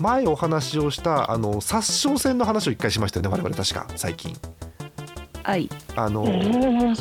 [0.00, 4.34] 前お話をしたあの殺傷戦の話を一回しましたよね我々確か最近。
[5.42, 5.68] はい。
[5.96, 6.30] あのな
[6.88, 6.94] ん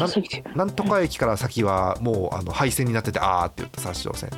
[0.55, 4.29] なんとか駅から先はもうあの廃線になっててあーって言った殺傷線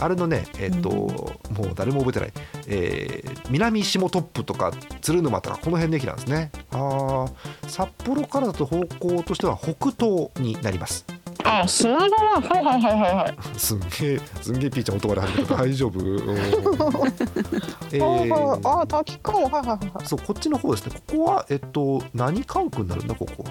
[0.00, 2.32] あれのねえっ、と、もう誰も覚えてない、
[2.68, 6.50] えー南下トップとか鶴沼とかこの辺の駅なんですね。
[6.70, 7.30] あー
[7.68, 11.04] 札幌からだと方向としては北東になります。
[11.42, 13.36] あ砂川はいはいはいはいはい。
[13.58, 16.28] すんげえすんげえピーちゃん音割れ始めた大丈夫、うん。
[17.90, 20.06] えーあ滝川はいはいはいはい。
[20.06, 20.92] そうこっちの方ですね。
[21.08, 23.50] ここはえっと何管区になるんだここは？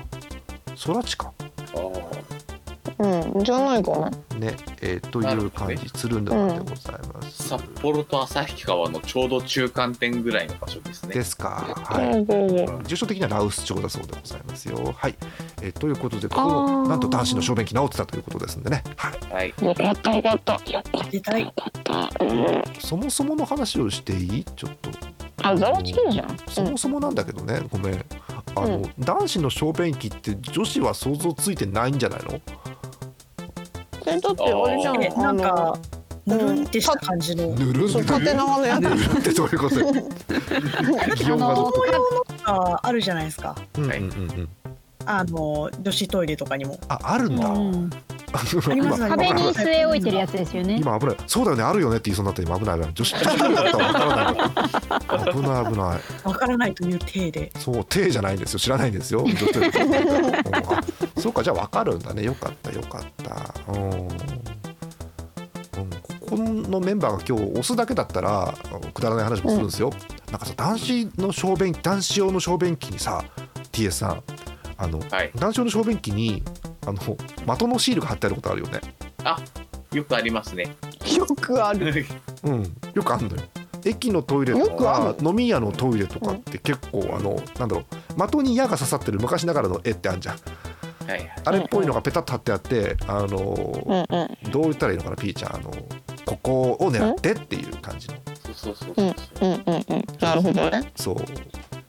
[0.85, 1.33] 空地か。
[1.39, 2.38] あー
[2.99, 11.75] うんじゃないかなねえーという感じ鶴沼でございます、札幌と旭川のちょうど中間点ぐらいの場所ですねですか。
[11.83, 12.25] はい。
[12.87, 14.93] 住所的にはラウス町だそうでございますよ。
[14.95, 15.15] はい。
[15.61, 18.83] えーということで、ここあのーなんと男子の小便器治ってたということですんでね。
[18.97, 19.33] はい。
[19.33, 21.43] はいよかったよかったよか出たい。
[21.43, 24.43] ったうんそもそもの話をしていい？
[24.55, 24.89] ちょっと。
[25.43, 26.37] あざわちいいじゃん。
[26.47, 28.05] そもそもなんだけどね、ごめん。
[28.55, 32.39] あの、男子の小便器って女子は想像ついてないんじゃないの？
[34.05, 35.03] えだってあれじゃん。
[35.03, 35.79] えなんあのか
[36.25, 37.47] ぬるんってした感じの。
[37.55, 37.89] ぬるん？
[37.89, 38.81] そう縦長のやつ。
[38.81, 39.79] ぬるんってどういうこと？
[39.81, 39.93] よ
[41.15, 41.83] 擬音がどこ
[42.45, 43.55] ああるじゃないですか。
[43.77, 44.49] うんうんうんうん。
[45.11, 46.79] あの女子トイレとかにも。
[46.87, 47.49] あ、あるんだ。
[47.49, 47.89] う
[48.31, 50.77] 壁に据え置いてるやつですよね。
[50.79, 51.15] 今危ない。
[51.25, 52.93] そうだよね、あるよねって言いそうになった今危ない危ない。
[52.93, 55.33] 女子 女子トイレだったらわからない。
[55.33, 55.99] 危ない危ない。
[56.23, 57.51] わからないという体で。
[57.57, 58.59] そう、手じゃないんですよ。
[58.59, 59.23] 知らないんですよ。
[59.23, 60.83] 女子トイレうんあ
[61.17, 62.21] そうか、じゃあわかるんだね。
[62.21, 63.73] よかった、よかった。
[63.73, 63.81] うん。
[63.81, 64.09] うん、
[66.19, 68.53] ここのメンバーが今日押すだけだったら
[68.93, 69.91] くだらない話もするんですよ。
[70.31, 73.23] なんかさ男子の小便男子用の小便器にさ
[73.71, 74.23] TS さん
[74.79, 75.31] あのはい。
[75.35, 76.41] 男子用の小便器に
[76.87, 78.79] あの的のシールが貼ってあることあるよね。
[79.93, 80.75] よくありますね。
[81.15, 82.05] よくある。
[82.43, 82.63] うん、
[82.93, 83.41] よくあるのよ。
[83.85, 87.83] 駅のトイレとか飲み屋のトイレとかって結構あのなんだろ
[88.17, 90.35] う的に矢が刺さってる昔ながらの絵ってあるじゃん。
[90.35, 91.31] はいはい。
[91.45, 94.51] あれっぽいのがペタッと貼ってあってあのうんうん。
[94.51, 95.55] どう言ったらいいのかなピーちゃん。
[95.55, 95.71] あの
[96.25, 98.15] ここを狙ってっていう感じの。
[98.53, 99.45] そうそうそううんそう。
[99.45, 100.05] うんうんうん。
[100.19, 100.91] なるほどね。
[100.95, 101.15] そう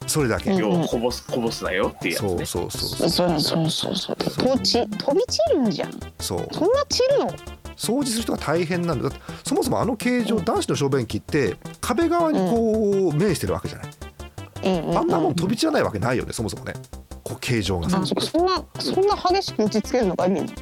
[0.06, 0.56] それだけ、うん。
[0.56, 3.08] 要はこぼすこぼすなよっていうやつそうねそうそう。
[3.10, 4.16] そうそうそうそう。
[4.16, 5.92] 飛びち飛び散るんじゃん。
[6.18, 7.30] そうそんな散るの
[7.76, 9.08] 掃除する人が大変なんだ。
[9.08, 13.88] だそもそもあの形状、男子の小便器って壁側にこう面してるわけじゃない、
[14.64, 14.90] うん。
[14.90, 16.74] うんあんなもん飛び散らないわけないよねそもそもね。
[17.22, 20.52] こう形状がさ、あそんなそんな激しく打ちつけるのか意味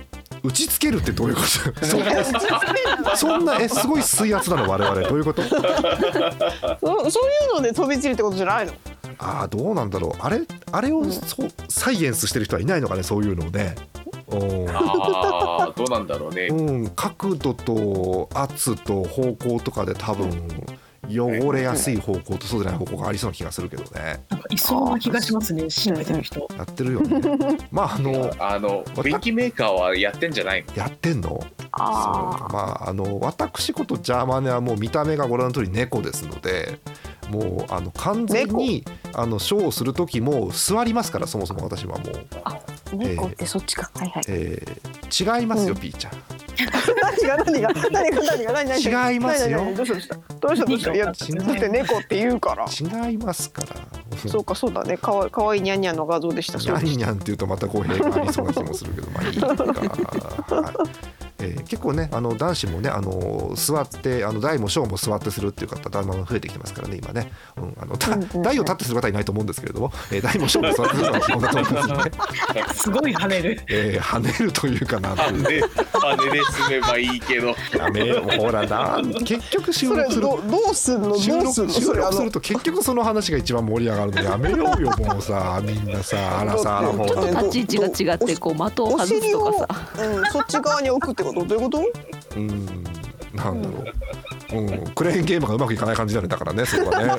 [0.44, 1.48] 打ちつけるってどういうこと？
[1.87, 5.03] そんなそんなえすごい水圧なの我々。
[5.09, 5.42] どういうこと？
[5.48, 8.72] そそういうので飛び散るってことじゃないの？
[9.18, 10.12] ああどうなんだろう。
[10.20, 10.40] あれ
[10.72, 13.74] あれをそうサイエンスしてる人はいないのかねそういうのをね。
[14.28, 16.48] おああどうなんだろうね。
[16.48, 20.31] うん、角度と圧と方向とかで多分
[21.09, 24.22] 汚れやすい方向とそうじゃない方向がありそうな気がするけどね。
[24.28, 26.46] なんかいそうな気がしますね調べてる人。
[26.57, 27.59] やってるよね。
[27.72, 30.74] まああのあの電機メーカーはやってんじゃないの？
[30.76, 31.28] やってんの？
[31.31, 31.40] そう。
[31.72, 36.78] あまああの私ことジャーマネはもう見た目がご覧の通り猫ですので
[37.28, 42.58] もうあの完全にあのショーをする時も座りますからそもそも私はもう、あ
[42.92, 44.24] 猫ってそっちか、はいはい。
[44.28, 46.12] えー違いますよ、ピーちゃん。
[46.58, 47.70] 何が？
[47.70, 47.90] 何が？
[47.90, 48.22] 何が？
[48.22, 48.52] 何が？
[48.52, 49.10] 何が？
[49.10, 49.64] 違いますよ。
[49.74, 52.66] どうしたどうしたどうしたいやだって猫って言うから。
[52.66, 53.76] 違いますから。
[54.28, 54.96] そうかそうだね。
[54.96, 56.58] かわいかわいいニャンニャンの画像でした。
[56.58, 59.54] ニャンニャンって言うとまた語弊がありそうな気もするけどまあいいか、は
[60.84, 61.08] い
[61.40, 67.96] えー結構ねあの男子もねあの座ってあの大も小も座ってするっていう方だんだん増えてきてますからね今ね、うん、あの
[68.42, 73.61] 大を立ってする方はいないと思うんですけれども、えー大も小も座ってするのは基本だと思いますね、すごい跳ねる。
[73.68, 77.55] えー跳ねるというかな羽で羽で済めばいいけど。
[77.77, 81.16] やめようほらな結局収録するどどうすんの？
[81.18, 81.72] 収録すんの？
[81.72, 89.68] 収録すると結局その話が一番盛り上がるのやめようよもうさ みんなさあらさあらほちょっとら立ち位置が違ってこう的を外すとかさ。
[89.98, 91.46] うん、そっち側に置くってこと？
[91.46, 91.82] どういうこと？
[92.36, 92.84] うん。
[93.34, 93.84] なんだろう、
[94.52, 97.12] うん、クレーンゲームがうまくいかない感じなんだからねそこはね、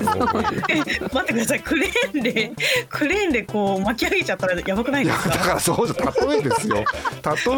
[0.69, 1.59] え待ってください。
[1.61, 2.51] クレーンで
[2.89, 5.29] クレーンでこう巻き上げちゃったらやばくないいですか？
[5.29, 5.95] やだからそうじゃ
[6.27, 6.75] 例えですよ。
[6.77, 6.83] 例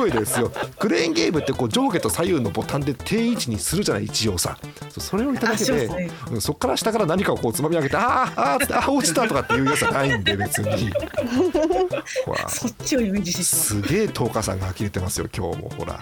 [0.08, 0.52] えですよ。
[0.78, 4.58] クレーンゲームってこう上下と左右のボタンで定位置にするじゃない一応さ。
[4.98, 6.10] それをいただけでね。
[6.32, 10.92] うんそこから下から何かをこうつまみ上げてあーあーあー落ちたとかっていうやつはないんで別に。
[12.26, 13.82] ほらそっちをイメージしてしす。
[13.82, 15.70] げえ10日さんが呆れてますよ今日も。
[15.78, 15.94] ほら。
[15.94, 16.00] は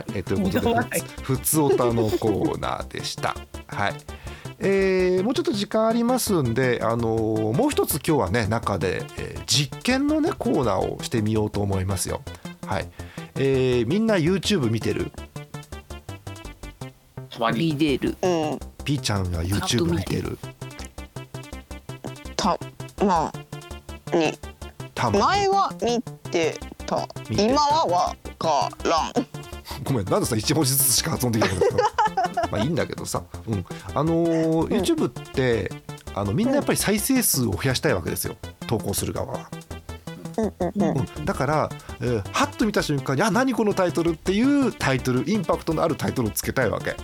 [0.00, 0.66] い、えーということで
[1.26, 3.34] ふつおたのコーナーでした。
[3.66, 3.94] はい。
[4.60, 12.22] えーもうちょっと時間ありますんで、あのーもう一つ今日はね中で、えー実験のねコーナーをしてみようと思いますよ。
[12.64, 12.88] はい、
[13.34, 15.10] えーみんな YouTube 見てる？
[17.28, 17.74] たまに。
[17.74, 18.16] 見れる。
[18.22, 18.58] うん。
[18.84, 20.38] ピーちゃんが YouTube 見てる？
[22.36, 22.56] た
[23.04, 24.38] まあに。
[24.94, 27.08] たま前は見てた。
[27.28, 27.52] 見てた。
[27.52, 29.35] 今はわからん
[29.84, 31.92] ごめんなんでさ一文字ずつしか発音できないんですか
[32.50, 35.70] まあいいんだけどさ、うん、あのー YouTube って
[36.14, 38.36] あのみんなやっぱり再生数を増やしたいわけですよ。
[38.66, 39.50] 投稿する側は、
[40.38, 40.98] うんうんうん。
[40.98, 41.68] うん、だから、
[42.00, 46.96] えーはっと見た瞬間に「あ何このタイトル」っていうタイトルインパクトのあるタイトルをつけたいわけ。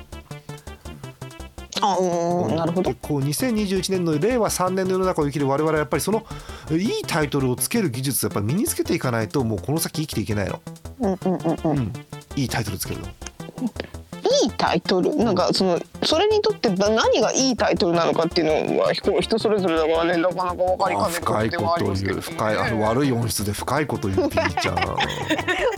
[1.83, 2.57] あうん。
[2.57, 2.91] なるほど。
[2.91, 6.25] でこう2021年の令和3年の世の中を生きる我々はやっぱりその
[6.71, 10.63] いいタイトルをつける技術をやっぱり身につけていかないともうこの先生きていけないの、
[11.01, 11.77] うんうんうんうん。
[11.77, 11.93] うん、
[12.37, 13.09] いいタイトルつけるの？
[13.09, 15.15] いいタイトル？
[15.17, 24.77] なんかそのそれにとってな何がいいタイトルなのかっていうのは人人それぞれだからねなかなか分かりあかね深いこと言う深いあの悪い音質で深いこと言うピーちゃん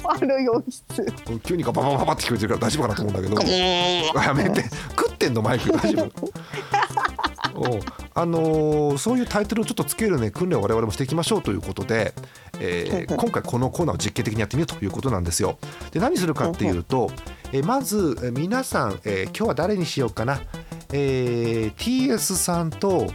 [0.04, 0.84] 悪い音質。
[1.42, 3.40] 急にガバババババって聞こえてるから大丈夫かなと思うんだけど。
[3.40, 4.22] うん。
[4.22, 4.62] やめて。
[4.90, 5.72] 食ってんのマイク。
[5.72, 6.30] 大丈夫？
[7.54, 7.80] おう。
[8.14, 12.14] あのーそういうタイトルをちょっとつけるね訓練を我々もしていきましょうということで、
[12.60, 15.58] えー今回このコーナーを実験的にやってみるということなんですよ。
[15.90, 17.10] で何するかっていうと、
[17.52, 20.40] えーまずえー皆さん、えー今日は誰にしようかな、
[20.92, 23.10] えー TS さんと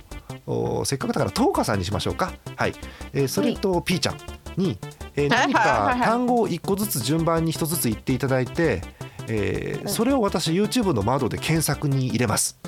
[0.46, 2.34] おせっかくだから東花さんにしましょうか。
[2.56, 2.74] はい、
[3.14, 4.18] えーそれと P ちゃん
[4.58, 4.78] に、
[5.16, 6.00] えー何はいはいはいはい。
[6.02, 8.82] か単語を1個ずつ順番に1つずつ言っていただいて、
[9.28, 12.60] えーそれを私 YouTube の窓で検索に入れます。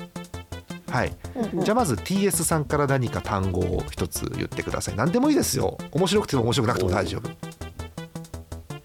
[0.92, 1.16] はい、
[1.64, 4.94] じゃあまず TS さんから何か単語を一つ言ってください。
[4.94, 5.78] 何でもいいですよ。
[5.90, 7.30] 面白くても面白くなくても大丈夫。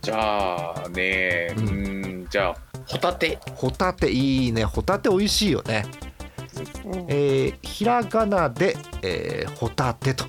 [0.01, 4.63] じゃあねううんじゃあホタテホタテいいね。
[4.63, 5.85] ホタテ美味しいよね。
[7.09, 10.25] えーひらがなで、えーホタテと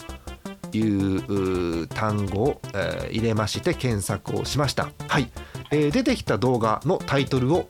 [0.73, 4.91] いう単語を、えー入れまして検索をしました。
[5.07, 5.31] はい、
[5.71, 7.69] えー出てきた動画のタイトルを、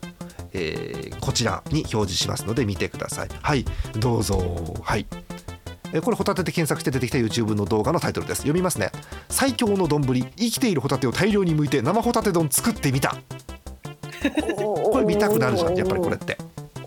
[0.52, 3.28] えーこちらに表示しますので見てください。
[3.42, 3.64] はい、
[3.98, 4.76] どうぞ。
[4.82, 5.06] はい。
[5.92, 8.38] えーこれホタテで検索して出てきた YouTube の動画のタイトルです。
[8.38, 8.90] 読みますね。
[9.28, 13.16] 最強の丼、生きているホタテを大量に剥いて生ホタテ丼作ってみた。
[14.56, 16.38] これ見たくなるじゃん、やっぱりこれって。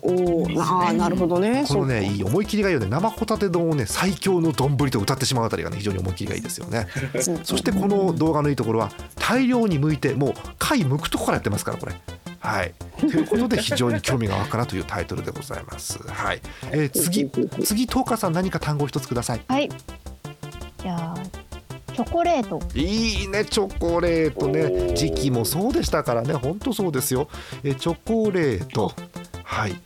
[0.04, 6.88] おーあーなるほどねこのねいい思い切りがいいよね生ホタテ丼をね最強の丼と歌ってしまうあたりがね非常に思い切りがいいですよね
[7.22, 11.94] そしてこの動画のいいところは大量に剥いてもう貝剥くとこからやってますからこれ
[12.42, 12.74] はい。
[12.98, 16.02] ということで非常に興味が湧くかなというタイトルでございます。
[16.02, 16.40] はい、
[16.72, 17.30] えー次
[17.64, 19.40] 次東花さん何か単語を一つください。
[19.46, 19.68] はい。
[20.82, 21.14] じゃあ
[21.92, 22.60] チョコレート。
[22.76, 24.92] いいねチョコレートおねー。
[24.94, 26.34] 時期もそうでしたからね。
[26.34, 27.28] ほんとそうですよ。
[27.62, 28.92] えチョコレート。
[29.44, 29.80] はい。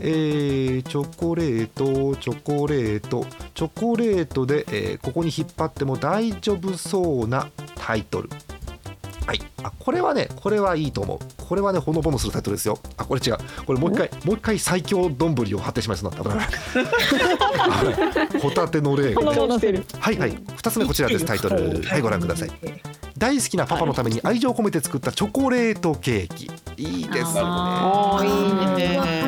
[0.00, 3.24] えー、チョコレートチョコレート。
[3.54, 8.28] チョコレートで、えーここに引っ張っても大丈夫そうなタイトル
[9.26, 9.40] はい。
[9.62, 11.18] あこれはねこれはいいと思う。
[11.42, 12.78] これはねほのぼのするタイトルですよ。
[12.96, 13.36] あこれ違う。
[13.66, 16.30] これもう一回もう一回最強丼を張ってしまいそうになった。
[16.30, 16.44] 危な
[18.38, 18.40] い。
[18.40, 20.32] ホタテのレーこのねはいはい。
[20.32, 21.82] 2つ目こちらですタイトル。
[21.82, 22.00] はい。
[22.00, 22.50] ご覧ください。
[23.18, 26.50] 大好きなパパのために愛情を込めて作ったチョコレートケーキ。
[26.76, 27.40] いいですね。
[28.22, 29.21] いいね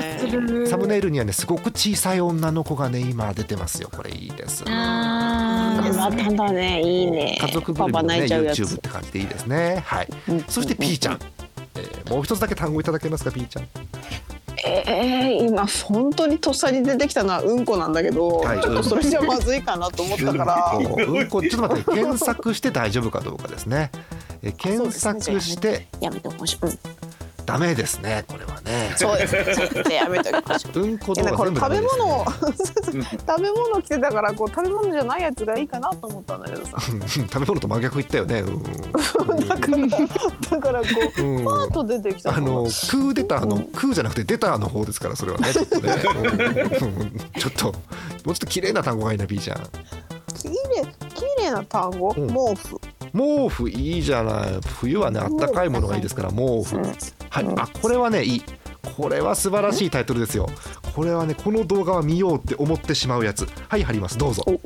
[0.69, 3.91] サムネイルにはねすごく小さい女の子がね今出てますよ。
[3.95, 4.65] これいいです。
[4.65, 5.95] ねあー。
[5.97, 6.83] まただね。
[6.83, 7.39] いいね。
[7.41, 8.75] 家族ぐるみのね YouTube つ。
[8.75, 9.83] って感じでいいですね。
[9.87, 10.09] はい。
[10.29, 10.45] うん。
[10.49, 11.19] そしてピーちゃん、
[11.77, 13.69] えーもう一つだけ単語いただけますかピーちゃん。
[14.67, 18.61] えー、今本当にとっさに出てきたのはうんこなんだけど、はい。
[18.61, 21.29] ちょっとそれじゃまずいかなと思ったから、うん。
[21.29, 23.91] こちょっと待って検索して大丈夫かどうかですね
[24.43, 26.79] えー検索してやめてほしい、うん、
[27.45, 28.93] ダメですねこれはね。
[28.97, 29.35] そうです。
[29.35, 30.81] ねちょっとやめておきましょう。
[30.81, 32.05] うんこ動画全部ダメですね。
[32.05, 37.01] 物を食べ物来てたからこう食べ物じゃないやつがいいかなと思ったんだけどさうん。
[37.09, 38.41] 食べ物と真逆言ったよね。
[38.41, 38.63] うん。
[38.63, 39.79] だから
[40.51, 40.87] だからこ
[41.19, 41.45] ううん。
[41.45, 43.65] パーッと出てきたあのクーデターのうん。
[43.67, 45.95] クーじゃなくてデターの方ですからそれはねちょっとね。
[46.81, 47.19] うんうん。
[47.39, 49.59] ちょっともうちょっと綺麗な単語がいいな B ちゃん。
[50.35, 50.85] 綺麗
[51.15, 52.29] 綺麗な単語、うん。
[52.29, 52.81] 毛布
[53.15, 54.61] 毛布いいじゃない。
[54.81, 56.77] 冬はねあったかいものがいいですから毛布。
[56.77, 57.47] うんはい。
[57.57, 58.43] あこれはねいい。
[58.97, 60.49] これは素晴らしいタイトルですよ。
[60.95, 63.47] これはねこの動画は見ようって思ってしまうやつ。
[63.69, 64.19] はい貼ります。
[64.19, 64.43] どうぞ。
[64.47, 64.59] おおお。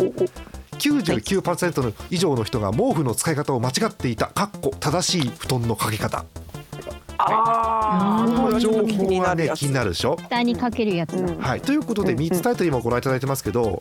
[0.78, 6.24] 99%の以上の人が毛布の使い方を間違っていたかっこ正しい布団のかけ方。
[7.18, 10.16] あーこの情気報はね気になるでしょ？
[10.28, 12.18] 下にかけるやつはい、ということでうん。
[12.20, 13.80] 3つタイトル今ご覧いただいてますけど、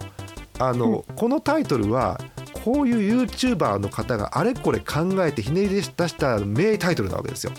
[0.58, 2.20] あのこのタイトルは
[2.68, 7.54] こういう YouTuber の方があれこれ考えてひねり出した名タイトルなわけですよ。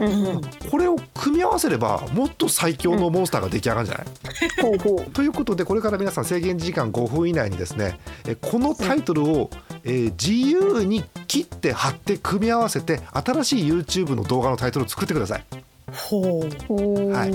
[0.00, 0.40] うんうん
[0.70, 4.06] これを組み合わせればもっと最強のモンスターが出来上がるんじゃない、
[4.62, 9.50] ほうほうということでこれから皆さん制限時間5分以内にですねえこのタイトルを、
[9.84, 15.44] えー自由に切って貼って組み合わせて新しい YouTube の動画のタイトルを作ってください。
[15.92, 17.12] ほう。
[17.12, 17.30] はい。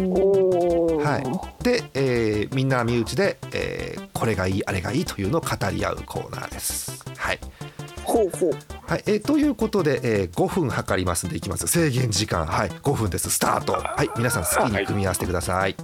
[1.03, 7.03] はい、で、えーみんな身内で、えーこれがいいあれがいいというのを語り合うコーナーです。
[7.17, 7.39] はい。
[8.03, 8.51] ほうほう。
[8.87, 9.03] はい。
[9.05, 11.67] えーということで、えー5分測りますんでいきます。
[11.67, 12.45] 制限時間。
[12.45, 12.69] はい。
[12.69, 13.29] 5分です。
[13.29, 13.73] スタート。
[13.73, 14.09] はい。
[14.17, 15.75] 皆さん好きに組み合わせてください。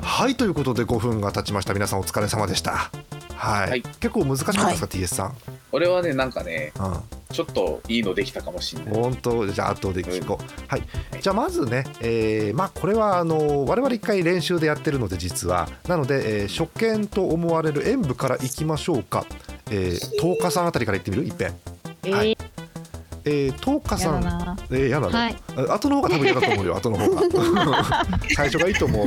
[0.00, 1.74] はい、ということで5分が経ちました。
[1.74, 2.90] 皆さんお疲れ様でした。
[3.36, 3.82] はい、はい。
[3.82, 5.36] 結構難しかったですか、TS さん、
[5.72, 7.00] 俺はねなんかねうん。
[7.32, 8.94] ちょっといいのできたかもしれない。
[8.94, 9.46] 本当？
[9.46, 10.82] じゃあ後で聞こう、はい。
[11.18, 19.24] じゃあまずね、えーまあこれはあの我々一回練習でやってるので実はなので、えー初見と思われる演舞からいきましょうか、
[19.70, 21.24] えー、10日さんあたりからいってみる？
[21.24, 21.54] いっぺん
[22.04, 22.14] えー。
[22.14, 22.36] はい
[23.24, 24.58] えー、10日やさん。
[24.70, 25.36] えー、やだね、はい。
[25.68, 26.76] あ後の方が多分嫌だと思うよ。
[26.76, 28.06] 後の方が。
[28.34, 29.06] 最初がいいと思う。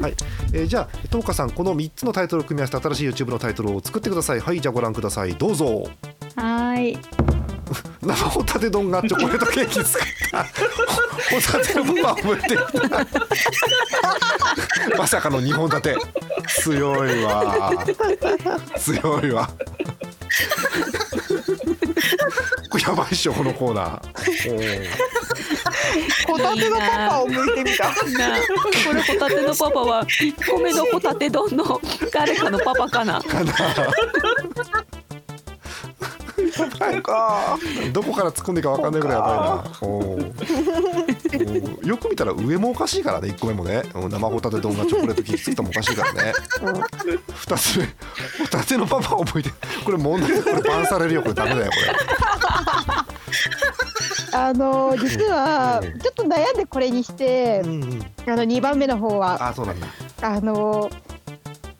[0.00, 0.14] はい、
[0.52, 4.40] えー、じゃあ東花さんこの3つのタイトルを組み合わせて新しい YouTube のタイトルを作ってください。
[4.40, 5.34] はいじゃあご覧ください。
[5.34, 5.88] どうぞ。
[6.36, 6.98] はーい。
[8.00, 10.44] 生ホタテ丼がチョコレートケーキ作った。
[10.44, 12.66] ホタテのパパ覚えてる
[14.96, 15.96] まさかの2本立て。
[16.62, 17.72] 強いわ。
[18.78, 19.50] 強いわ
[22.68, 24.88] これやばいっしょこのコーナー
[26.26, 28.38] ホタテのパパを向いてみたなあ
[28.86, 31.80] これホタテのパパは1個目のホタテ丼の
[32.12, 33.52] 誰かのパパかなかな
[37.02, 37.58] か。
[37.92, 39.86] どこから突っ込んでいいか分かんないぐらいやばい
[41.82, 41.88] な。
[41.88, 43.82] よく見たら上もおかしいからね1個目もね。
[43.94, 46.32] うん生ホタテ丼がチョコレートキ作ったもおかしいからね。
[46.60, 47.84] 2つ目。
[47.86, 47.90] ホ
[48.50, 49.50] タテのパパを覚えて
[49.84, 51.76] これ問題だこれバンされるよこれダメだよこ
[54.32, 55.98] あの実はうん。
[55.98, 59.48] ちょっと悩んでこれにしてれ、うんうん、あの2番目の方は。
[59.48, 59.86] あそうなんだ。
[60.22, 60.90] あの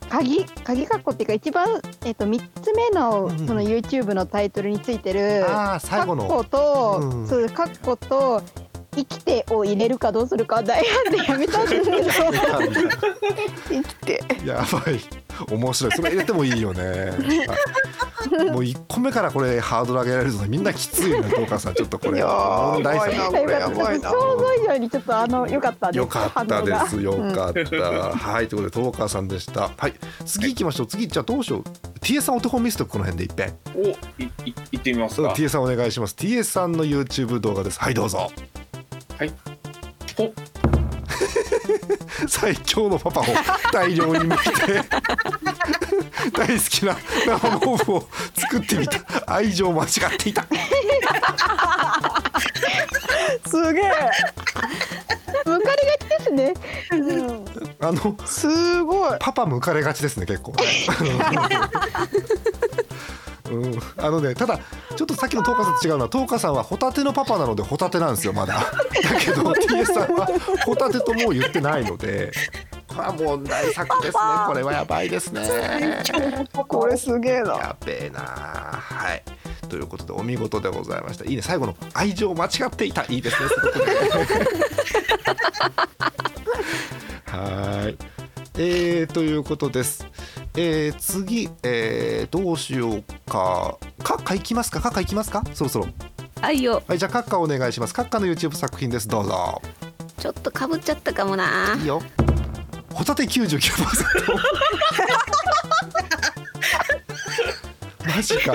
[0.08, 1.66] 鍵鍵括弧っていうか一番、
[2.04, 8.42] えっと3つ目のその YouTube のタイトルについてる括弧と、うんそう括弧と
[8.96, 10.76] 生きてを入れるかどうするか悩んで
[11.24, 12.10] やめたんですけど。
[13.68, 14.20] 生きて。
[14.44, 15.00] やばい。
[15.50, 15.92] 面白い。
[15.92, 16.82] それ入れてもいいよね。
[16.82, 17.14] は
[17.86, 17.87] い
[18.52, 21.74] もう1個目からこれハードル上げられるとみんなきついよね東川さん。
[21.74, 22.22] ちょっとこれ。
[22.22, 25.98] 問題やばいな作想像以上にちょっとあの良かったです。
[25.98, 27.00] よかったです。
[27.00, 27.60] よかった、
[28.16, 29.70] はいということで東川さんでした。
[29.76, 29.94] はい。
[30.26, 30.86] 次行きましょう。
[30.86, 31.62] 次じゃあどうしよう。
[32.00, 33.54] TS さんお手本見せてこの辺でいっぺん。
[33.76, 33.90] おい
[34.44, 35.28] い行ってみますか。
[35.30, 36.14] TS さんお願いします。
[36.14, 37.80] TS さんの YouTube 動画です。
[37.80, 38.30] はいどうぞ。
[40.16, 40.32] ほっ
[42.28, 43.24] 最強のパパを
[43.72, 44.82] 大量に見て
[46.32, 46.96] 大好きな
[47.26, 49.00] 生毛布を作ってみた。
[49.26, 50.46] 愛情間違っていた。
[53.46, 53.84] すげえ、
[55.44, 56.54] 向かれがちですね。
[56.92, 57.44] うん、
[57.80, 59.18] あのすごい。
[59.20, 60.54] パパ向かれがちですね結構。
[63.50, 64.58] うん、あのねただ
[64.94, 68.54] ちょっとさっきのトーカさんと違うのはトーカさんはホタテのパパなのでホタテなんですよまだ。
[69.02, 70.28] だけど T さんは
[70.64, 72.32] ホタテともう言ってないので
[72.88, 74.22] これは問題作ですね。
[74.46, 75.48] これはやばいですね。
[76.52, 77.54] これすげえな。
[77.54, 78.20] やべえな。
[78.20, 79.22] はい。
[79.68, 81.24] ということでお見事でございました。
[81.24, 81.42] いいね。
[81.42, 83.04] 最後の愛情間違っていた。
[83.08, 83.48] いいですね。
[83.48, 83.84] すごくね
[87.26, 88.18] はい。
[88.60, 90.04] えー、ということです
[90.60, 93.78] えー、次、えー、どうしようか。
[94.02, 94.80] カッカいきますか？
[94.80, 95.44] カッカいきますか？
[95.54, 95.86] そろそろ。
[96.40, 96.82] あいよ。
[96.88, 97.94] はいじゃあカッカお願いします。
[97.94, 99.06] カッカの YouTube 作品です。
[99.06, 99.62] どうぞ。
[100.18, 101.76] ちょっとかぶっちゃったかもな。
[101.80, 102.02] いいよ。
[102.92, 104.04] ホタテ99%
[108.16, 108.54] マジか。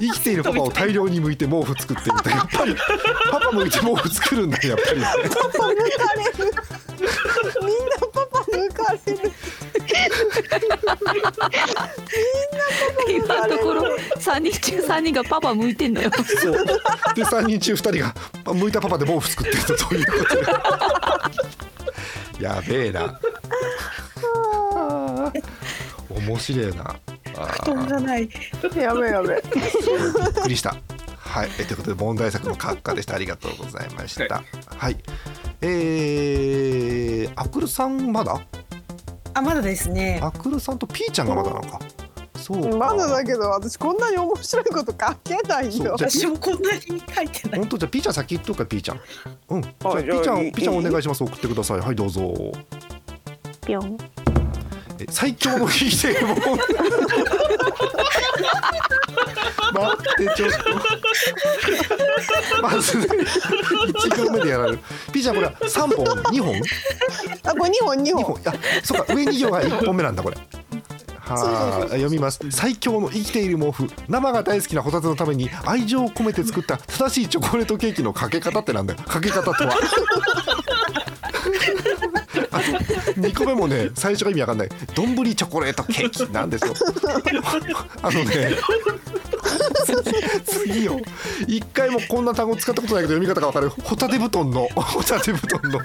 [0.00, 2.74] 生きているパパを大量に剥いて毛布作ってみたやっぱり
[3.30, 5.00] パパ剥いて毛布作るんだねやっぱり。
[5.00, 6.52] ねパパ抜かれる。
[7.62, 9.32] みんなパパ抜かれる
[13.08, 16.10] 今のところ3人中3人がパパ向いてんのよ。
[16.12, 16.52] そう。
[17.14, 18.14] で3人中2人が
[18.44, 20.42] 剥いたパパで毛布作ってるということで。
[22.44, 23.18] やべえな。
[26.10, 26.96] 面白いな。
[27.34, 28.28] 布団がない。
[28.76, 29.42] やべえやべえ。
[29.54, 29.62] びっ
[30.42, 30.76] くりした。
[31.16, 33.14] はい、えということで問題作の閣下でした。
[33.14, 34.42] ありがとうございました。
[34.76, 34.96] はい。
[35.60, 38.40] えー、アクルさんまだ？
[39.34, 41.78] あまだですねアクルさんとピーちゃんがまだなのか。
[42.36, 42.76] そうか。
[42.76, 49.00] まだだけど私こんなに面白いこと書けないよ私もこんなに書いてない本当じゃあピーちゃん先言っとくかピーちゃん。
[49.50, 49.62] うん。
[49.62, 51.22] じゃあはいピーちゃんピーちゃんお願いします。
[51.24, 51.80] 送ってください。
[51.80, 52.52] はいどうぞ。
[53.66, 53.98] ぴょん
[55.00, 56.36] え最強のヒーテーも。
[59.70, 60.50] 待ってちょっ
[62.56, 62.62] と。
[62.62, 62.98] まず
[63.88, 64.78] 一行目でやられる。
[65.12, 66.04] ピーちゃんこれは三本？
[66.32, 66.54] 二本？
[67.48, 68.24] あこれ二本二二本。
[68.24, 70.36] 本あそうか上2行が1本目なんだこれ。
[71.20, 72.40] はあ読みます。
[72.50, 73.88] 最強の生きている毛布。
[74.08, 79.00] 生が大好きなホタテのために愛情を込めて作った正しいチョコレートケーキのかけ方ってなんだよ。
[79.00, 79.78] かけ方とは。
[82.50, 82.64] あと
[83.20, 84.68] 2個目もね最初が意味わかんない。
[84.94, 86.74] 丼チョコレートケーキなんですよ。
[88.02, 88.56] あのね
[90.44, 90.98] 次よ。
[91.46, 93.68] 一回もこんな単語使ったことないけど読み方がわかる。
[93.68, 95.78] ホタテ布団のホタテ布団の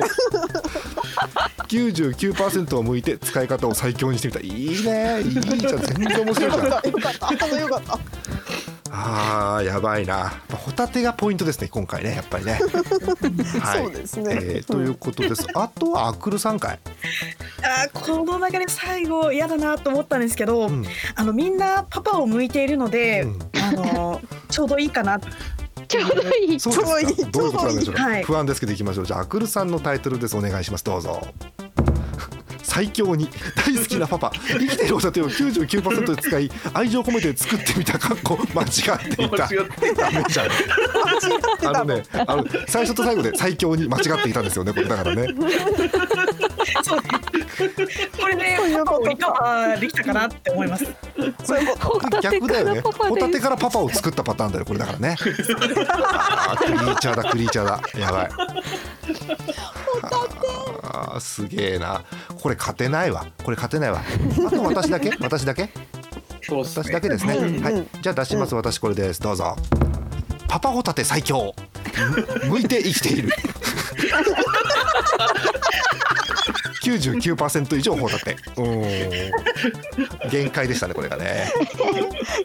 [1.67, 4.39] 99%を向いて使い方を最強にしてみた。
[4.39, 5.21] いいね。
[5.21, 5.81] いいじゃん。
[5.81, 6.63] 全然面白いじゃん。
[6.65, 6.89] よかった。
[6.89, 7.59] よかった。
[7.59, 7.99] よかった。
[8.95, 10.31] あーやばいな。
[10.53, 12.59] ホタテがポイントですね今回ねやっぱりね。
[13.59, 13.81] はい。
[13.81, 14.37] そうですね。
[14.39, 15.47] えーということです。
[15.55, 16.77] あとはアクル3回
[17.63, 20.85] あーこの流れ最後嫌だなと思ったんですけど、うん。
[21.15, 23.39] あのみんなパパを向いているので、うん。
[23.59, 25.19] あのちょうどいいかな
[25.87, 26.59] ちょうどいい。
[26.59, 26.79] そうですか。
[26.79, 27.31] ちょうどいい。
[27.31, 28.23] どういうことなんでしょうか、はい。
[28.23, 29.05] 不安ですけどいきましょう。
[29.05, 30.37] じゃあアクルさんのタイトルです。
[30.37, 30.83] お願いします。
[30.83, 31.21] どうぞ。
[32.63, 34.31] 最強に大好きなパパ。
[34.47, 39.45] 生きてるホタテを99%で使い愛情込めて作ってみたかっこ間違っていた。
[39.45, 41.69] 間違ってダメじゃん間違ってた。
[41.69, 44.73] あのねあの最初と最後で最強に間違っていたんですよね。
[44.73, 45.27] これだからね
[48.19, 49.03] これでそういうことか。
[49.03, 50.85] パパをリカバーできたかなって思います。
[51.43, 55.15] そういうこホタテ逆だよねホタテからパパを作ったパターンだよこれだからね。
[55.19, 55.45] クリー
[56.99, 57.81] チャーだクリーチャーだ。
[57.99, 58.29] やばい。
[60.83, 62.03] あーすげえな。
[62.41, 63.25] これ勝てないわ。
[63.43, 64.01] これ勝てないわ。
[64.47, 65.11] あと私だけ？
[65.19, 65.69] 私だけ？
[66.49, 67.87] 私だけですね、うんはいうん。
[68.01, 69.21] じゃあ出します、私これです。
[69.21, 69.55] どうぞ。
[70.47, 71.53] パパホタテ最強。
[72.43, 73.29] む向いて生きている
[76.83, 80.27] 99%以上ホタテうー。
[80.27, 81.51] ん限界でしたねこれがね。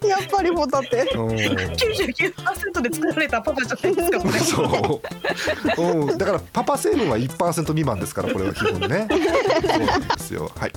[0.00, 4.38] とやっぱりホタテうん99%で作られたパパじゃないですかこれ。
[4.38, 9.08] そう、うん、だからパパ成分は1%未満ですからこれは基本ね。
[9.08, 10.50] そうなんですよ。
[10.56, 10.72] はい。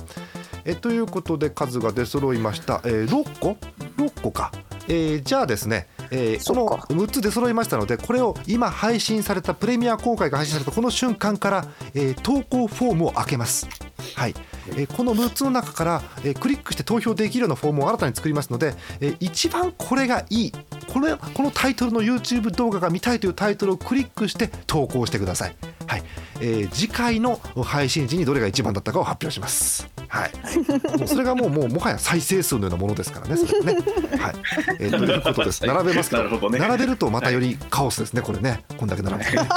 [0.64, 3.56] えということで数が出揃いました、えー、6個
[3.96, 4.52] ？6個か、
[4.88, 6.86] えーじゃあですね、えーこのそっか。
[6.90, 13.66] 6つ出揃いましたのでこれを今配信されたプレミア公開が配信されたこの瞬間から、えー投稿フォームを開けます。
[14.14, 14.34] はい、
[14.68, 20.52] えーこの6つの中から、えークリックして投票できるようなフォームを新たに作りますので、えー一番これがいい。
[20.92, 25.56] これこのタイトルの YouTube 動画が見たいというタイトルをクリックして投稿してください、
[25.86, 26.02] はい。
[26.40, 33.72] えー次回の配信時にどれが一番だったかを発表します、はい、もうそれがもうもうもはや再生数のようなものですからねそれはね。
[34.18, 34.34] はい、
[34.78, 35.64] えーということです。
[35.64, 36.58] 並べますけどなるほどね。
[36.58, 38.62] 並べるとまたよりカオスですねこれね。
[38.76, 39.36] こんだけ並べて。
[39.38, 39.48] ね。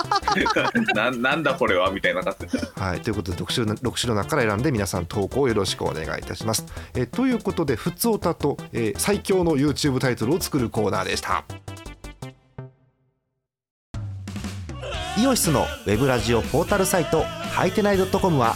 [0.95, 6.65] ななんだこれはみたいな感じはい、ということで6種の6種の中から選んで皆さん投稿をよろしくお願いいたします。
[6.93, 11.43] えーということで「ふつおた」と、えー最強の YouTube タイトルを作るコーナーでした。
[15.17, 18.55] イオシスのウェブラジオポータルサイトはいてない .com は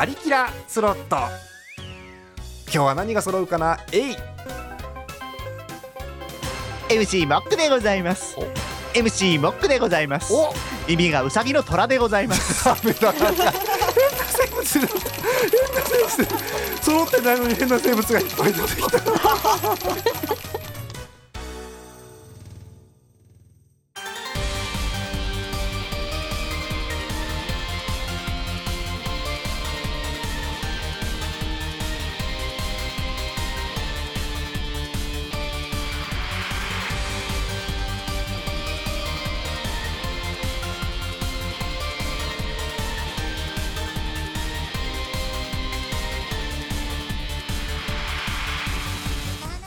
[0.00, 1.16] アリキラスロット。
[2.64, 3.78] 今日は何が揃うかな？
[3.92, 4.16] えい。
[6.88, 8.34] MC モックでございます。
[8.38, 8.44] お。
[8.96, 10.32] MC モックでございます。
[10.32, 10.54] お。
[10.88, 12.64] 耳がウサギの虎でございます。
[12.64, 13.12] ダメだ。
[13.12, 13.52] なんか変な
[14.26, 14.88] 生物変な
[15.84, 16.82] 生物。
[16.82, 19.00] 揃ってないのに変な生物がいっぱい出てきた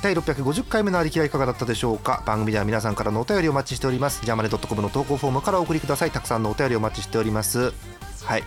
[0.04, 2.24] 第650回目のありきらいかがだったでしょうか？
[2.26, 4.26] 番組では皆さんからのお便りをお待ちしております。
[4.26, 6.12] ジャマネドットコムの投稿フォームからお送りください。
[6.12, 7.72] たくさんのお便りをお待ちしております。
[8.26, 8.44] はい。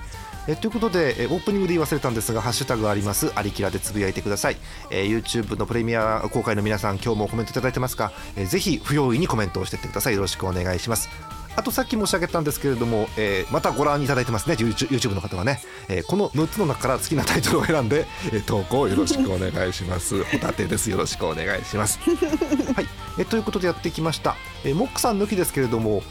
[0.48, 3.32] えということでえオープニングで言い忘れたんですがハッシュタグがあります。
[3.34, 4.58] ありきらでつぶやいてください、
[4.90, 10.14] えー YouTube のプレミア公開の皆さん今日もコメントいただいてますか、えーぜひ不用意にコメントをしてってください。
[10.14, 11.08] よろしくお願いします。
[11.56, 20.22] あとさっき申し上げたんですけれども、えーまたご覧いただいてますね YouTube の方はね、えーこの6つの中から好きなタイトルを選んで、えー投稿をよろしくお願いします。
[20.24, 20.90] ホタテです。
[20.90, 21.98] よろしくお願いします。
[22.04, 22.86] はい、
[23.18, 26.02] えーということでやってきました、えーモックさん抜きですけれども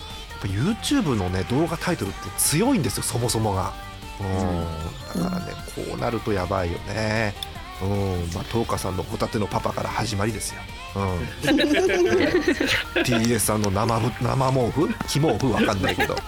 [0.42, 3.74] YouTube のね動画タイトルって強いんですよそもそもが。
[4.20, 5.24] うん。
[5.24, 7.34] だからねこうなるとやばいよね
[7.82, 7.90] うん。
[8.34, 10.62] まあ東花さんのホタテのパパから始まりですよ。
[10.96, 11.18] うん。
[13.04, 16.14] TS さんの生ぶ生毛布木毛布わかんないけど。
[16.14, 16.20] うん。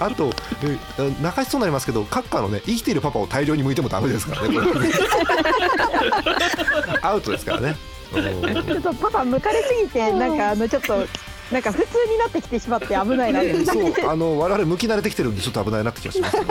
[0.00, 0.30] あと
[0.64, 0.78] え
[1.20, 4.58] 泣かしそうになりますけどカッカーのね生きているパパを大量に剥いてもダメですからね
[7.02, 7.76] アウトですからね。
[8.12, 8.64] うん。
[8.64, 11.06] ちょっとパパ向かれすぎてなんかあのちょっと
[11.50, 13.64] なんか普通になってきてしまって危ないなって。
[13.64, 16.46] そうあの我々向き慣れてきてるんでちょっと危ないなって気がしますね、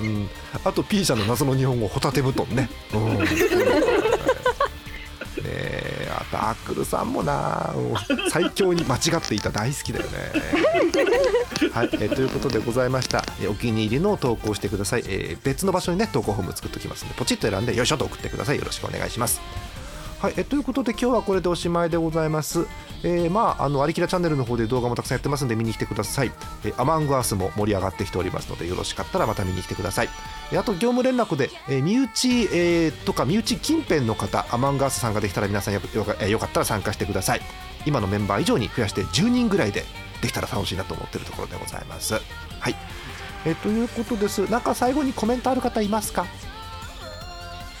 [0.00, 0.28] うん、
[0.64, 3.26] あと P 社の謎の日本語ホタテ布団ね、うん、ね
[5.44, 7.72] えあとアクルさんもな
[8.30, 10.10] 最強に間違っていた大好きだよね。
[11.72, 18.58] はい、えーということでございました、えーお気に入りの投稿してください、えー別の場所にね投稿フォーム作っておきますのでポチッと選んでよいしょと送ってください。
[18.58, 19.40] よろしくお願いします。
[20.20, 22.66] はい、えということで今日はこれでおしまいでございます。
[23.02, 26.32] えーまああのアリキラチャンネルの方で動画もたくさんやってますんで見に来てください。
[26.62, 30.10] えアマングアースも盛り上がってきておりますのでよろしかったらまた見に来てください。
[30.52, 37.40] えーあと業務連絡で、え身内、えとか身内近辺の方アマングアース参加できたら皆さんよよか,、えーよかったら参加してください。
[37.86, 39.84] 今のメンバー以上に増やして10人ぐらいで
[40.20, 42.12] できたら楽しいなと思っているところでございます。
[42.12, 42.20] は
[42.68, 42.76] い。
[43.46, 44.50] えということです。
[44.50, 46.26] なんか最後にコメントある方いますか？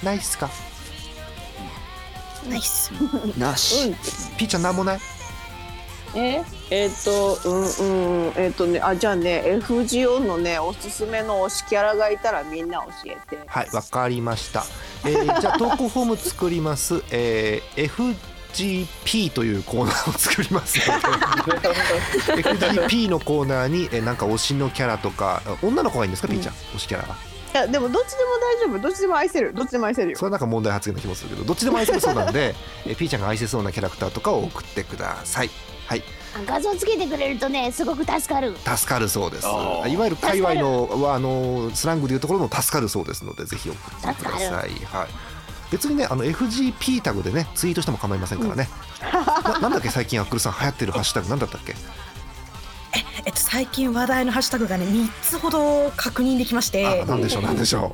[0.02, 0.48] ないっすか？
[2.48, 2.90] ナイス
[3.38, 3.94] なし
[4.38, 5.00] ピーちゃんなんもない
[6.16, 6.42] え？
[6.70, 7.48] えっ、とう
[7.84, 8.32] んうん。
[8.36, 13.38] えっ、とねあじゃあね FGO のねおすすめの推しキャラがいたらみんな教えて。
[13.46, 14.64] はい、わかりました。
[15.04, 17.04] えーじゃあ 投稿フォーム作ります。
[17.12, 17.90] えー
[18.52, 20.80] FGP というコーナーを作ります。
[20.80, 21.68] ので
[22.42, 27.29] FGP のコーナーに、えーなんか推しのキャラとか女の子がいいんですか、ピーちゃん推しキャラは？
[27.52, 28.78] いやでもどっちでも大丈夫。
[28.80, 29.52] どっちでも愛せる。
[29.52, 30.16] どっちでも愛せるよ。
[30.16, 32.54] それはなんか問題発言な気もするけどどっちでも愛せるそうなんで、
[32.86, 35.50] えー、ピーちゃんが愛せそうなキャラクターとかを送ってください。
[35.86, 36.02] はい。
[36.46, 38.56] 画像つけてくれるとねすごく助かる。
[38.64, 39.46] 助かるそうです。
[39.46, 44.50] いわゆる界隈のはあのスラングでいうところの助かるそうですのでぜひ送ってください。
[44.50, 44.70] はい。
[45.72, 48.68] 別にねあの FGP タグでねツイートしても構いませんからね、
[49.44, 51.74] ななんだっけ最近アックルさん流行ってるハッシュタグなんだったっけ？
[53.24, 56.86] えっと、最近話題のハッシュタグがね3つほど確認できまして。
[56.86, 57.92] あなんでしょうなんでしょ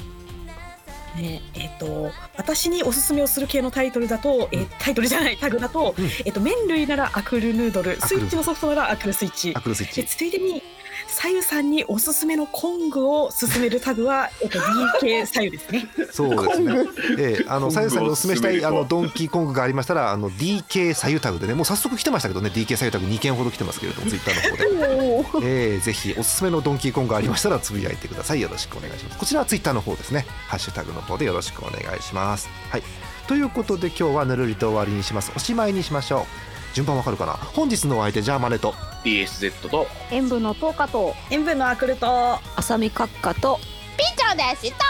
[1.17, 6.05] ねえっと、私におすすめをする系のタイトルだと、えータイトルじゃないタグだと、うん。
[6.25, 9.51] えっと、麺類ならアクルヌードルスイッチのソフトならアクルスイッチ。
[9.51, 10.63] うアクルスイッでチついでに
[11.09, 15.89] さゆさんにおすすめのコングを勧めるタグは、えっと、DK さゆですね。
[16.11, 16.75] そうですね。
[17.19, 25.47] ええあのさゆさんにお勧めしたいあのドンキーコングがありましたらあの DK さゆタグでねもう早速来てましたけどね DK さゆタグ2件ほど来てますけれどもツイッターの方で。
[25.47, 28.41] えー、ぜひおすすめのドンキーコングありましたらつぶやいてください。
[28.41, 29.19] よろしくお願いします。
[29.19, 30.27] こちらはツイッターの方ですね。
[30.49, 32.49] ハッシュタグの方でよろしくお願いします。
[32.71, 32.83] はい。
[33.29, 35.33] ということで今日はぬるりと終わりにします。
[35.35, 37.33] おしまいにしましょう順番わかるかな？
[37.33, 38.75] 本日のお相手ジャーマネと。
[39.03, 39.87] DSZ と。
[40.11, 41.15] 塩分の10日と。
[41.31, 43.59] 塩分のアクルと浅見閣下と。
[43.97, 44.85] ピンちゃんでした。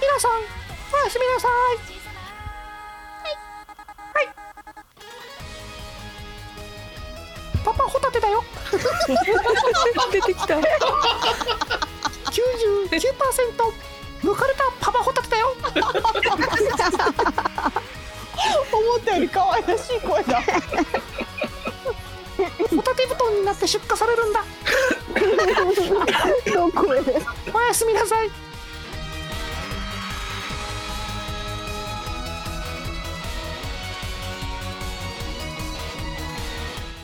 [0.00, 1.50] 皆さんおやすみなさい。
[7.62, 8.42] パパホタテだよ。
[10.10, 10.56] 出てきた。
[12.30, 15.56] 99%抜かれたパパホタテだよ。
[18.72, 20.40] 思ったより可愛らしい声だ。
[22.70, 24.44] ホタテ布団になって出荷されるんだ。
[26.52, 27.00] どこへ
[27.52, 28.30] おやすみなさい。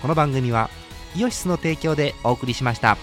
[0.02, 0.70] この番組は
[1.16, 2.96] イオシスの提供でお送りしました。